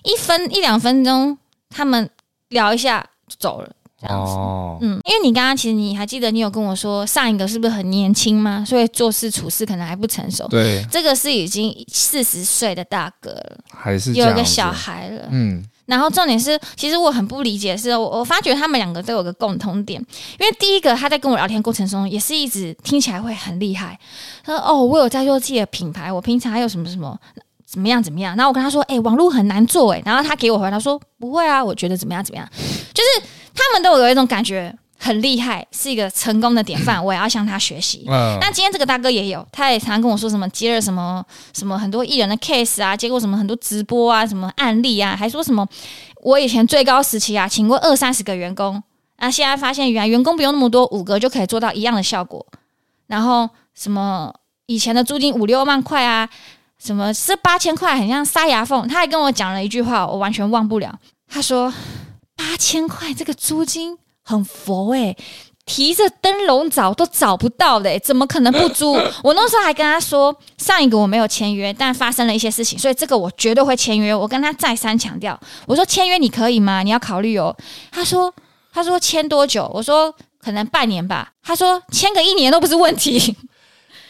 [0.04, 1.38] 一分一两分钟，
[1.70, 2.10] 他们
[2.48, 3.70] 聊一下就走了。
[4.10, 8.66] 哦，嗯，因为你刚刚其实你还记得你有跟我说上一个是不是很年轻吗？
[8.68, 10.48] 所以做事处事可能还不成熟。
[10.48, 15.28] 对，这个是已经四十岁的大哥了，还是有一个小孩了。
[15.30, 20.04] 嗯，然后重点是，其实我很不理解的是，我我发觉他们两个都有个共同点，
[20.40, 24.00] 因为第一个他在跟我聊天过程中也是一直听起来会很厉害。
[24.44, 27.16] 他说：“哦，我有在做自己的品牌，我平常还有什么什么
[27.68, 32.50] 怎么样怎么样。”然后我跟他说：“哎，网络很难做哎。”然后他给我回答说：“不会啊，我觉得怎么样怎么样，
[32.94, 38.04] 就是。”他们都有一种感觉很厉害，是一个成功的典范，我也要向他学习。
[38.06, 45.68] 那、嗯、今天这个大哥也有，他也常常跟我说什么接了什么什么很多艺人的 case 啊，接过什么很多直播啊，什么案例啊，还说什么
[46.22, 48.82] 我以前最高时期啊，请过二三十个员工，
[49.16, 52.46] 啊，现在发现原来员工不用那么多，五个就可以做到一样的效果。
[53.08, 54.32] 然后什么
[54.68, 56.30] 以前的租金五六万块啊，
[56.78, 58.88] 什么是八千块，很像塞牙缝。
[58.88, 60.96] 他还跟我讲了一句话，我完全忘不了。
[61.28, 61.74] 他说。
[62.42, 65.18] 八千块这个租金很佛诶、欸，
[65.64, 68.94] 提着灯笼找都找不到的、欸，怎么可能不租？
[69.24, 74.14] 我那时候还跟他说，上一个我没有签约，但发生了一些事情，所以这个我绝对会签约。
[74.14, 76.82] 我跟他再三强调，我说签约你可以吗？
[76.82, 77.56] 你要考虑哦。
[77.92, 78.34] 他说，
[78.74, 79.70] 他说签多久？
[79.72, 81.32] 我说可能半年吧。
[81.44, 83.36] 他说签个一年都不是问题。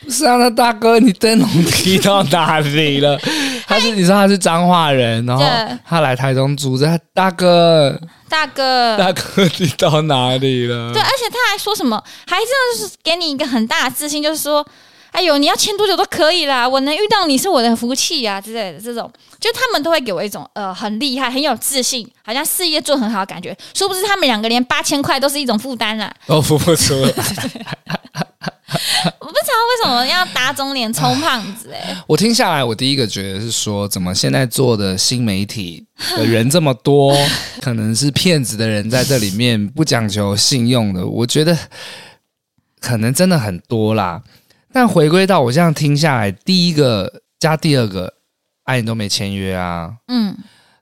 [0.04, 3.20] 不是啊，那大哥，你灯笼提到哪里了？
[3.68, 5.44] 他是你说他是彰化人，然后
[5.88, 7.96] 他来台中住，这大哥，
[8.28, 10.92] 大哥，大哥，你到哪里了？
[10.92, 14.66] 对，而且他还说什么，还这样就是给你一个很大的自信，就是说，
[15.12, 18.80] 哎呦，你要签多久都可以啦，我能遇到你是我的福气呀、啊、之类的。
[18.82, 19.10] 这种，
[19.40, 23.56] 就他们都会给我一种呃很厉害、很有自信，好像事业做很好的感觉。
[23.74, 27.14] 殊不知他们两个连八千块都是一种负担啦，都付不出来。
[29.20, 31.98] 我不知道为什么要打肿脸充胖子哎、欸。
[32.08, 37.14] 我听下来，我第一个觉得是说，怎么现在做的新媒体的人这么多，
[37.62, 41.06] 可能是骗子的人在这里面不讲求信用的。
[41.06, 41.58] 我觉得
[42.80, 44.24] 可能真的很多啦。
[44.72, 48.14] 但回归到我这样听下来，第一个加第二个，
[48.64, 50.38] 爱、啊，你都没签约啊，嗯，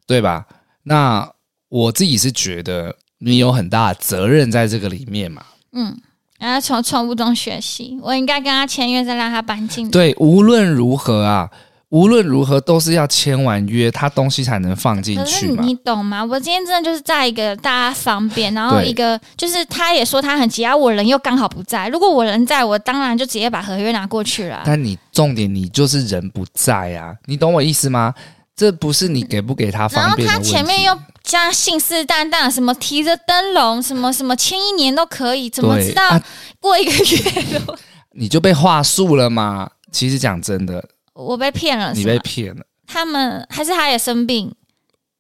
[0.06, 0.46] 对吧？
[0.84, 1.28] 那
[1.70, 6.00] 我自己是觉得你有很大的责任在这个里面嘛，嗯。
[6.40, 9.92] 然后从错误中学习，我应该跟他签约，再让他搬进。
[9.92, 11.50] 对，无论如何啊，
[11.90, 15.64] 无论如何都是要签完约，他东西才能放进去嘛。
[15.64, 16.24] 你懂吗？
[16.24, 21.88] 我今天真的就是在一个大家方便，然后一个就是他也说他很急啊，我人又刚好不在。
[21.90, 24.62] 如果我人在，我当然就直接把合约拿过去了。
[24.66, 28.14] 但你重点，你就是人不在啊，你懂我意思吗？
[28.60, 30.28] 这不是你给不给他方便。
[30.28, 36.22] 然后他前面又加信誓旦旦，什么提着灯笼，什么什么签一年都可以，怎么知道
[36.60, 37.62] 过一个月
[38.12, 39.70] 你就被话术了吗？
[39.94, 42.66] 其实讲真的，我被骗了，你被骗了。
[42.86, 44.54] 他们还是他也生病，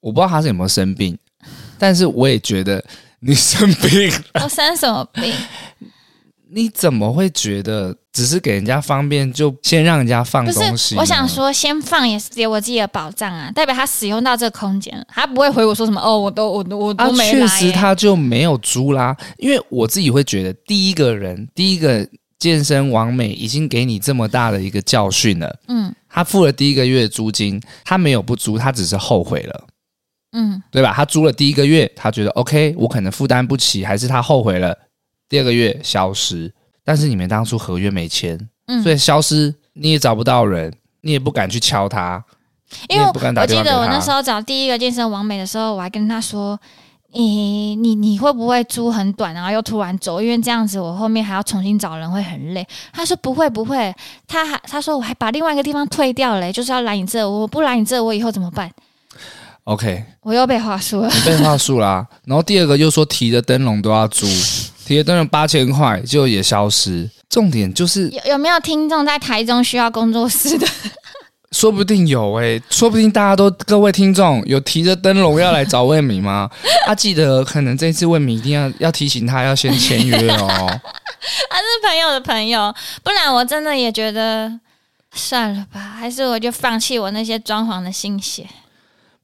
[0.02, 1.17] 我不知道他是有没有生病，
[1.78, 2.84] 但是我也觉得
[3.21, 4.21] 你生病了。
[4.43, 5.34] 我生什么病？
[6.51, 10.95] 你怎么会觉得只是给人家方便就先让人家放东西？
[10.95, 17.29] 我想说，先放也是给我自己的保障啊，代表他使用到这个空间，他不会回我说什么哦，我都我都我都没。
[17.29, 19.15] 确实，他就没有租啦。
[19.38, 22.07] 因为我自己会觉得，第一个人，第一个
[22.39, 25.55] 健身王美已经给你这么大的一个教训了。
[25.67, 29.67] 嗯，他付了第一个月的租金，他没有不租，他只是后悔了。
[30.31, 30.93] 嗯，对吧？
[30.95, 34.75] 他租了第一个月，他觉得 OK，我可能负担不起，还是他后悔了。
[35.29, 36.51] 第二个月消失，
[36.83, 42.21] 但是你们当初合约没签，嗯，所以消失你也找不到人，你也不敢去敲他，
[42.87, 43.13] 因为我
[43.45, 46.59] 记得我那时候找第一个健身王美的时候，我还跟他说
[47.13, 50.21] ：“你你你会不会租很短，然后又突然走？
[50.21, 53.93] 因为这样子我后面还要重新找人会很累。”他说：“不会不会。”
[54.27, 58.71] 他还他说：“我还把另外一个地方退掉了，就是要来你这，我不来你这，我以后怎么办
[59.65, 62.07] ？”OK， 我又被话术了，你被话术啦。
[62.25, 64.27] 然后第二个又说提着灯笼都要租。
[64.89, 70.67] 贴灯了八千块就也消失，重点就是有有没有听众在台中需要工作室的？
[71.52, 76.49] 说不定有哎、欸，说不定大家都各位听众有提着灯笼要来找魏敏吗？
[76.88, 80.47] 他、 啊、记得可能这次魏敏一定要要提醒他要先签约哦。
[80.47, 82.73] 他 是朋友的朋友，
[83.04, 84.52] 不然我真的也觉得
[85.13, 88.47] 算了吧，还是我就放弃我那些装潢的心血。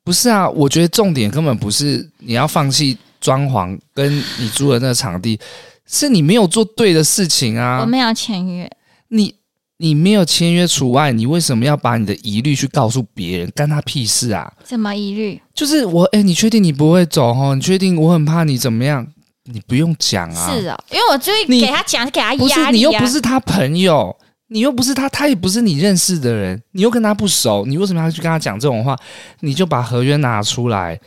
[0.04, 2.96] 不是啊，我觉得重点根本不是你要放弃。
[3.26, 5.40] 装潢跟你租的那个场地，
[5.88, 7.80] 是你没有做对的事情啊！
[7.82, 8.70] 我没有签约，
[9.08, 9.34] 你
[9.78, 13.52] 你没有签约除外，你为什么要把你的疑虑去告诉别人？
[13.56, 14.54] 干他屁事啊！
[14.64, 15.42] 什么疑虑？
[15.56, 17.56] 就是我哎、欸，你确定你不会走哦？
[17.56, 18.00] 你确定？
[18.00, 19.08] 我很怕你怎么样？
[19.46, 20.54] 你不用讲啊！
[20.54, 22.48] 是啊、哦，因为我就会给他讲，给他压力、啊。
[22.48, 24.16] 不是你又不是他朋友。
[24.48, 28.96] 你又不是他，他也不是你认识的人，你又跟他不熟，你为什么要去跟他讲这种话？
[29.40, 31.00] 你就把合约拿出来，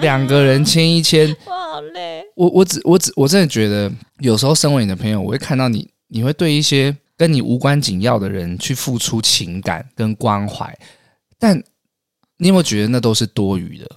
[0.00, 1.28] 两个人签一签。
[1.46, 2.24] 我好累。
[2.34, 10.76] 我我只我只我真的觉得，有时候身为你的朋友，我会看到你，你会对一些跟你无关紧要的人去付出情感跟关怀，
[11.38, 11.56] 但
[12.38, 13.88] 你有没有觉得那都是多余的？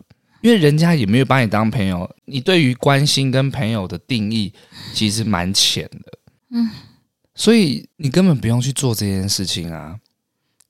[0.41, 4.53] 因为人家也没有把你当朋友，你对于关心跟朋友的定义
[4.93, 6.19] 其实蛮浅的。
[6.51, 6.69] 嗯。
[7.37, 9.95] 所以你根本不用去做这件事情啊，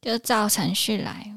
[0.01, 1.31] 就照程序来，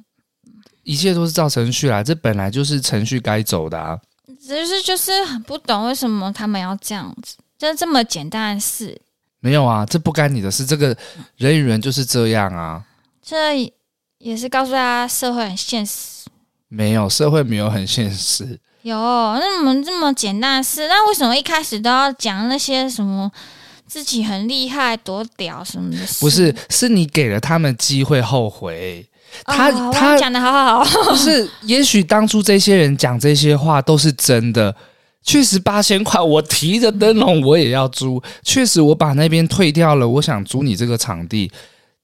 [0.82, 3.98] 一切都是照程序来，这本来就是程序该走的啊。
[4.44, 9.00] 只是就是很不懂为什么他们要这样子，就这么简单的事。
[9.38, 10.96] 没有啊，这不干你的事，这个
[11.36, 12.84] 人与人就是这样啊。
[13.22, 13.72] 这
[14.18, 16.26] 也是告诉大家社会很现实。
[16.68, 18.58] 没有，社会没有很现实。
[18.82, 23.30] 有，那怎么这么简单的事，那为什么一开始都要讲那些什么？
[23.90, 25.98] 自己很厉害，多屌什么的？
[26.20, 29.04] 不是，是你给了他们机会后悔。
[29.44, 31.50] 他、哦、他讲的好好好，不是？
[31.62, 34.72] 也许当初这些人讲这些话都是真的。
[35.24, 38.22] 确实八千块，我提着灯笼我也要租。
[38.44, 41.50] 确实，我把那边退掉了，我想租你这个场地。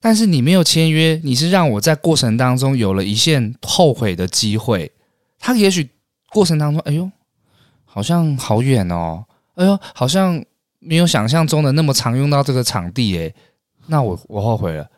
[0.00, 4.90] 但是你没有签约，你是让我在过程当中有了一线后悔的机会。
[5.38, 5.88] 他也许
[6.30, 7.08] 过程当中，哎呦，
[7.84, 10.44] 好像好远哦，哎呦，好像。
[10.78, 13.34] 没有想象中的那么常用到这个场地，诶，
[13.86, 14.88] 那我我后悔了。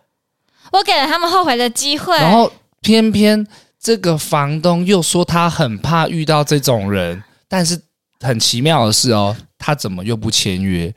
[0.73, 3.47] 我给了他们后悔的机会，然后偏偏
[3.79, 7.81] 这个房东又说他很怕遇到这种人，但是
[8.21, 10.95] 很奇妙的是哦，他怎么又不签约？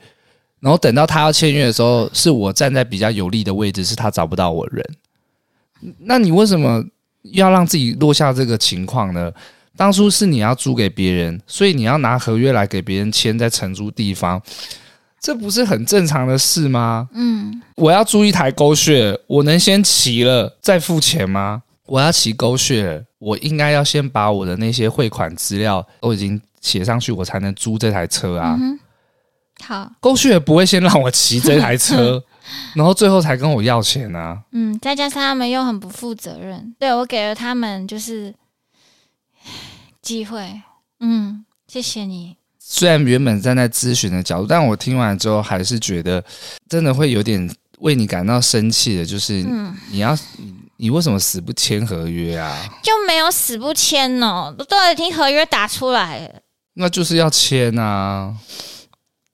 [0.60, 4.84] 然后等到他要签约的时候，是我站在比较有利的位置，是他找不到我人。
[5.98, 6.84] 那你为什么
[7.22, 9.32] 要让自己落下这个情况呢？
[9.76, 14.40] 当初是你要租给别人，所以你要拿合约来给别人签在承租地方。
[15.20, 17.08] 这不是很正常的事吗？
[17.12, 21.62] 嗯，我要租一台 GoShare，我能先骑了再付钱吗？
[21.86, 28.56] 我要骑 GoShare，我应该要先把我的那些汇款资料都已经写上去，我才能租这台车啊。
[28.60, 28.78] 嗯、
[29.62, 32.20] 好，GoShare 不会先让我骑这台车，
[32.74, 34.40] 然后最后才跟我要钱啊。
[34.50, 38.34] 嗯，再加上他们又很不负责任，对，我给了他们就是
[40.02, 40.60] 机会。
[41.00, 42.36] 嗯，谢谢你。
[42.58, 46.22] 虽然原本站在咨询的角度，但我听完之后还是觉得
[46.68, 49.44] 真的会有点为你感到生气的，就是
[49.90, 52.56] 你要你你为什么死不签合约啊？
[52.82, 56.40] 就没有死不签哦，都已经合约打出来了，
[56.74, 58.34] 那就是要签啊。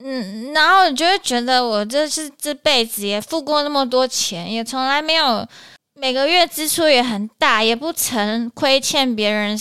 [0.03, 5.47] 嗯，然后你就会觉得我这是这辈子也付过那么多钱，也从来没有
[5.93, 9.57] 每个月支出也很大，也不曾亏欠别人。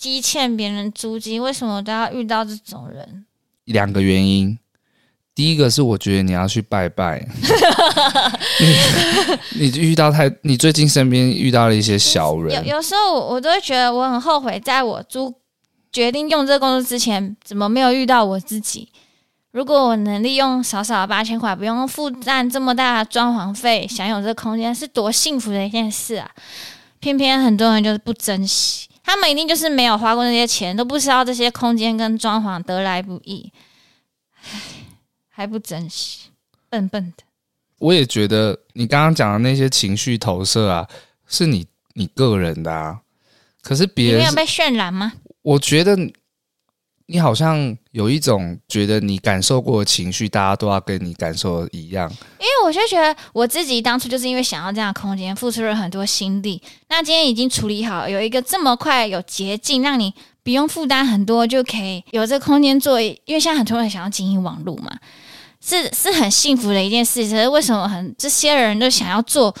[0.00, 3.26] 积欠别人租金，为什么都要遇到这种人？
[3.66, 4.58] 两个原因，
[5.34, 7.22] 第一个是我觉得你要去拜拜，
[9.54, 15.34] 你你遇到太，你最近身边遇到了一些小人，有有时候我都会觉得我很后悔，在我租
[15.92, 18.88] 决定用这个工作之前，怎么没有遇到我自己？
[19.50, 26.30] 如果我能利用少少的八千块，不用负担这么大的装潢费，享有这个空间，是多幸福的一件事啊！
[27.00, 28.88] 偏偏很多人就是不珍惜。
[29.10, 33.52] 他们一定就是没有花过那些钱，都不知道这些空间跟装潢得来不易，
[34.52, 34.60] 唉，
[35.28, 36.28] 还不珍惜，
[36.68, 37.24] 笨笨的。
[37.78, 40.88] 我也觉得你刚刚讲的那些情绪投射啊，
[41.26, 43.00] 是你你个人的啊，
[43.62, 45.12] 可是别人没有被渲染吗？
[45.42, 45.96] 我觉得。
[47.12, 52.08] 你好像有一种觉得你感受过的情绪，大家都要跟你感受一样。
[52.38, 56.62] 因为我就觉得我自己当初就是因为想要这样的空间，付出了很多心力。
[56.88, 63.00] 那今天已经处理好，有一个这么快有捷径，让你不用负担很多就可以有这空间做。
[63.00, 64.96] 因为现在很多人想要经营网络嘛，
[65.60, 67.22] 是是很幸福的一件事。
[67.22, 69.52] 可是为什么很这些人都想要做，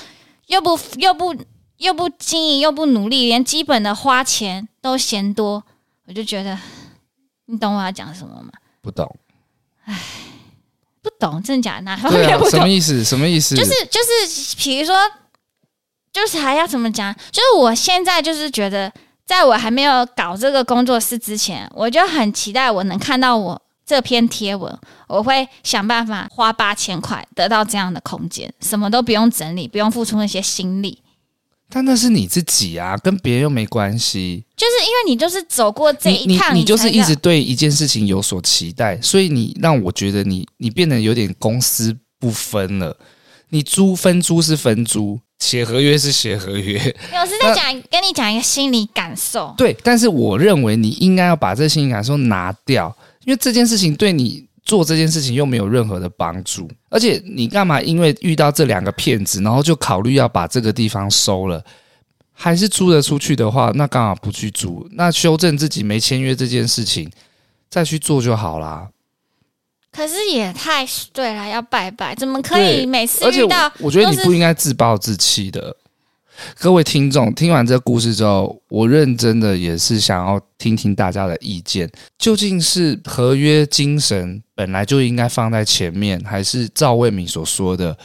[0.46, 1.34] 又不又不
[1.78, 5.64] 又不经营又不努力，连基本的花钱都嫌多，
[6.06, 6.56] 我就觉得。
[7.50, 8.50] 你懂我要讲什么吗？
[8.80, 9.16] 不懂。
[9.84, 9.98] 唉，
[11.02, 11.80] 不懂，真的假的？
[11.82, 12.50] 哪方面不懂？
[12.50, 13.02] 什么意思？
[13.02, 13.56] 什么意思？
[13.56, 14.96] 就是就是，比如说，
[16.12, 17.12] 就是还要怎么讲？
[17.32, 18.92] 就是我现在就是觉得，
[19.26, 24.78] 在我还没有搞这个工作室之前，我就很期待我能看到我这篇贴文，
[25.08, 31.02] 我会想办法花八千块得到这样的空间，什么都不用整理，不用付出那些心力。
[31.72, 34.44] 但那是你自己啊，跟别人又没关系。
[34.56, 42.96] 就是因为你就是走过这一趟，你，就是一直对一件事情有所期待，所以你让我觉得你你变得有点公私不分了。
[43.50, 46.78] 你租分租是分租，写合约是写合约。
[47.12, 49.54] 我是在讲跟你讲一个心理感受。
[49.56, 52.94] 对，但是我认为你应该要把这心理感受拿掉，
[53.24, 54.44] 因为这件事情对你。
[54.70, 61.60] 做这件事情又没有任何的帮助，而且你干嘛因为遇到这两个骗子，然后就考虑要把这个地方收了？
[62.32, 64.88] 还是租得出去的话，那干嘛不去租？
[64.92, 67.10] 那修正自己没签约这件事情，
[67.68, 68.88] 再去做就好啦。
[69.90, 73.72] 可是也太对了，要拜拜，怎么可以每次遇到？
[73.80, 75.76] 我觉得你不应该自暴自弃的。
[76.58, 81.90] 各位听众，听完这个故事之后，我认真的也是想要听听大家的意见。
[82.18, 87.96] 究竟是合约精神本来就应该放在前面，还是赵卫敏所说的，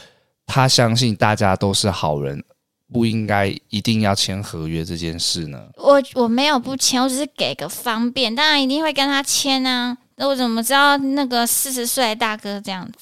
[0.46, 2.42] 他相信大家都是好人，
[2.92, 5.66] 不应该一定要签合约这件事呢？
[5.76, 9.96] 我我没有不签，我只是给个方便，当然一定会跟他签啊。
[10.16, 12.92] 那我怎么知道那个四十岁的大哥这样子？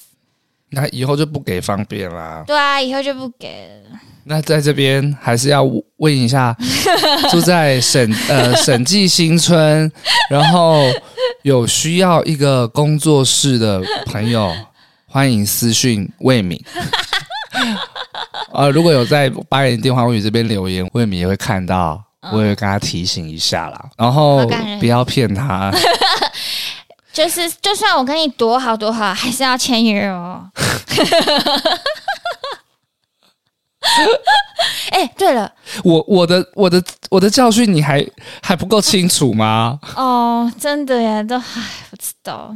[0.71, 2.43] 那以后就不给方便啦。
[2.45, 3.99] 对啊，以后就不给了。
[4.27, 5.63] 那在这边还是要
[5.97, 6.55] 问一下，
[7.29, 9.91] 住在审呃审计新村，
[10.31, 10.81] 然后
[11.43, 14.51] 有需要一个工作室的朋友，
[15.07, 16.59] 欢迎私讯魏敏。
[18.51, 23.85] 呃，如果有在八人电话物语这边留言，魏敏也会看到，我也会跟他提醒一下啦。
[23.95, 24.43] 然后
[24.79, 25.71] 不要骗他，
[27.13, 30.49] 就是就算我跟你多好多好，还是要签约哦。
[34.91, 35.51] 哎、欸，对了，
[35.83, 38.05] 我我的我的我的教训你还
[38.41, 39.79] 还不够清楚吗？
[39.95, 41.43] 哦，真的呀，都唉，
[41.89, 42.55] 不知道。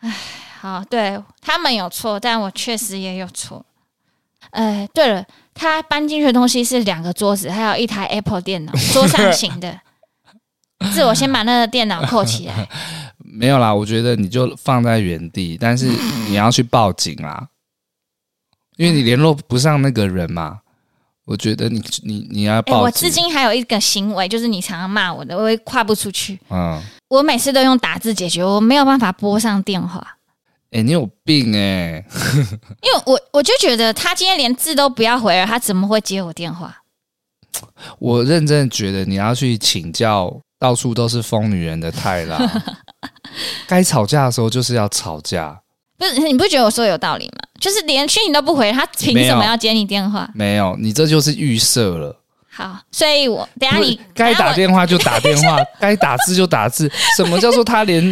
[0.00, 0.14] 唉，
[0.60, 3.64] 好，对，他们有错，但我确实也有错。
[4.50, 5.24] 哎，对了，
[5.54, 9.80] 他搬进去的东西是两个桌子，还有一台 Apple 电脑，桌上型的。
[10.92, 12.68] 是我先把那个电脑扣起来。
[13.18, 15.86] 没有啦，我觉得你就放在原地，但是
[16.28, 17.48] 你要去报警啦。
[18.76, 20.60] 因为你联络不上那个人嘛，
[21.24, 22.76] 我觉得你你你要报警。
[22.78, 26.38] 欸，我至今还有一个行为，就是你常常骂我的，我会跨不出去。
[26.50, 30.16] 嗯，我每次都用打字解决，我没有办法拨上电话。
[30.70, 32.04] 哎、欸，你有病哎、欸！
[32.80, 36.74] 因为我我就觉得他今天连字都不要回了，他怎么会接我电话？
[37.98, 42.38] 我认真觉得你要去请教到处都是疯女人的泰拉，
[43.68, 45.60] 该吵架的时候就是要吵架。
[45.98, 47.51] 不是你不觉得我说有道理吗？
[47.62, 50.28] 就是连讯你都不回，他凭什么要接你电话？
[50.34, 52.18] 没有，你这就是预设了。
[52.50, 56.90] 好，所以我等下你该打电话就打电话， 该打字就打字。
[57.16, 58.04] 什么叫做他连？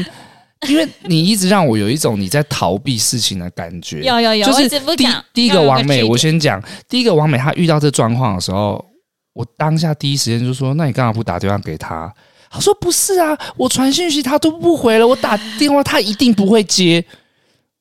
[0.69, 4.03] 因为你一直让我有一种你在逃避事情的感觉。
[4.03, 8.83] 有有有，就是第第一个王美，我先讲第一个王美，他遇到这状况的时候，
[9.33, 12.13] 我当下第一时间就说：“那你干嘛不打电话给他？”
[12.53, 17.05] 他说：“不是啊，我传讯息他都不回了，我打电话他一定不会接。”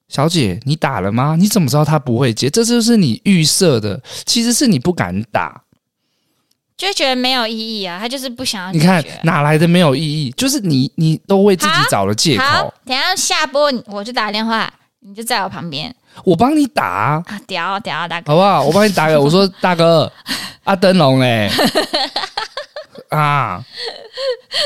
[0.10, 1.36] 小姐，你打了吗？
[1.40, 2.50] 你怎么知道他不会接？
[2.50, 5.62] 这就是你预设的，其实是你不敢打。
[6.76, 8.72] 就觉得没有意义啊，他就是不想要。
[8.72, 10.32] 你看哪来的没有意义？
[10.32, 12.44] 就是你，你都为自己找了借口。
[12.44, 15.94] 好，等下下播我就打电话，你就在我旁边，
[16.24, 17.24] 我帮你打啊！
[17.46, 18.64] 屌屌大哥，好不好？
[18.64, 20.10] 我帮你打个， 我说大哥，
[20.64, 21.52] 阿灯笼嘞，
[23.10, 23.62] 啊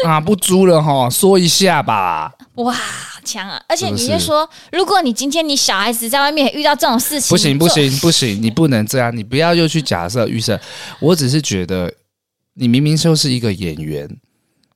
[0.05, 2.31] 啊不租了哈，说一下吧。
[2.55, 2.75] 哇，
[3.23, 3.63] 强啊！
[3.67, 10.59] 而且你就说，如果你今天你小孩子在外面遇到这种事情，不行不行不行，你不能这样，你不要又去假设预设。
[10.99, 11.93] 我只是觉得。
[12.55, 14.07] 你明明就是一个演员，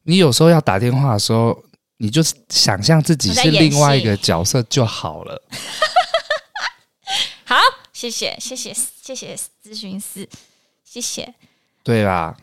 [0.01, 1.55] 你有时候要打电话的时候，
[1.97, 5.39] 你就想象自己是另外一个角色就好了。
[7.45, 7.55] 好，
[7.93, 10.27] 谢谢，谢谢，谢谢咨询师，
[10.83, 11.31] 谢谢。
[11.83, 12.35] 对啦，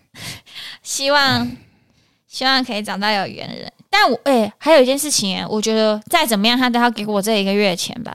[0.84, 1.50] 希望
[2.28, 3.72] 希望可以找到有缘人。
[3.96, 8.12] 但我哎、欸，还有一件事情，我觉得再怎么样，他都要给我这一个月的钱吧。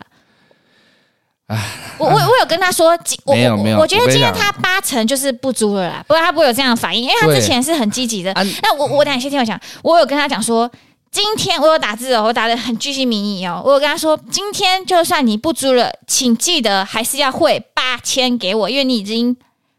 [1.97, 2.91] 我我我有跟他说，
[3.27, 8.33] 没有没有，我觉得今天他八成就是不租了啦，不然他不会有这样的反应，因为他之前是很积极的。
[8.61, 10.69] 那我我等下先听我讲，我有跟他讲说，
[11.11, 19.35] 今天我有打字哦，我打的很巨细靡遗哦，我有跟他说，今天就算你不租了，请记得还是要汇八千给我，因为你已经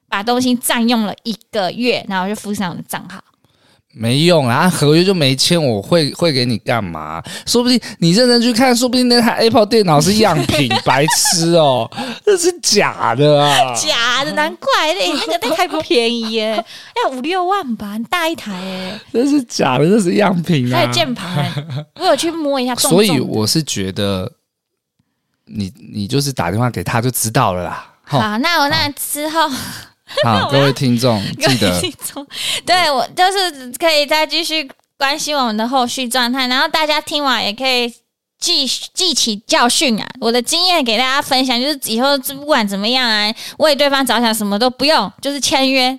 [0.09, 3.20] 把东西占用了一个月，然后就附上我的账号。
[3.93, 7.20] 没用啊，合约就没签，我会会给你干嘛？
[7.45, 11.91] 说不定你认真去看，说不定那台 Apple 电脑是样品，白痴哦，
[12.24, 13.74] 这是假的啊！
[13.74, 16.64] 假的，难怪嘞， 那个那台不便宜耶，
[17.03, 20.78] 要五六万吧，很大一台哎，这是假的，这是样品啊！
[20.78, 21.53] 还有键盘，
[21.97, 24.30] 我有去摸一下， 所以我是觉得
[25.47, 27.91] 你你就是打电话给他就知道了啦。
[28.05, 29.51] 好，那我那之后。
[30.24, 31.80] 好，各位听众记得，
[32.66, 37.88] 对我就是可以再继续关心我们的后续状态，然后大家听完也可以
[38.38, 40.06] 记记起教训啊！
[40.20, 45.96] 我的经验给大家分享，就是以后不管怎么样啊，为对方着想，什么都不用，就是签约，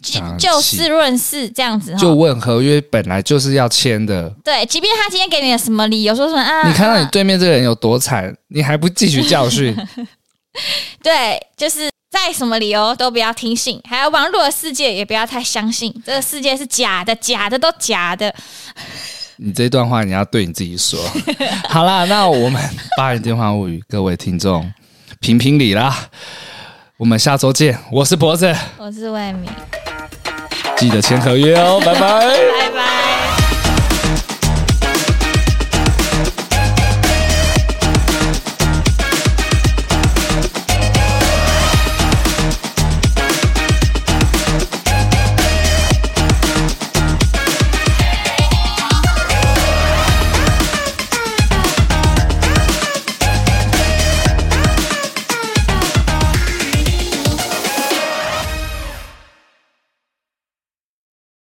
[0.00, 1.94] 就就事论事这样子。
[1.96, 9.76] 就问合约本来就是要签的，对，即便他今天给你的什么理由，说什么啊，你看到你对面这个人有多惨，你还不汲取教训？
[11.02, 11.89] 对，就是。
[12.10, 18.34] 再什么理由都不要听信，还有网络的世界也不要太相信，这个世界是假的，假的都假的。
[19.36, 20.98] 你这段话你要对你自己说。
[21.68, 22.60] 好啦，那我们
[22.96, 24.70] 八人电话物语，各位听众
[25.20, 26.10] 评评理啦。
[26.96, 29.48] 我们下周见，我是脖子，我是魏敏，
[30.76, 32.99] 记得签合约哦，拜拜，拜拜。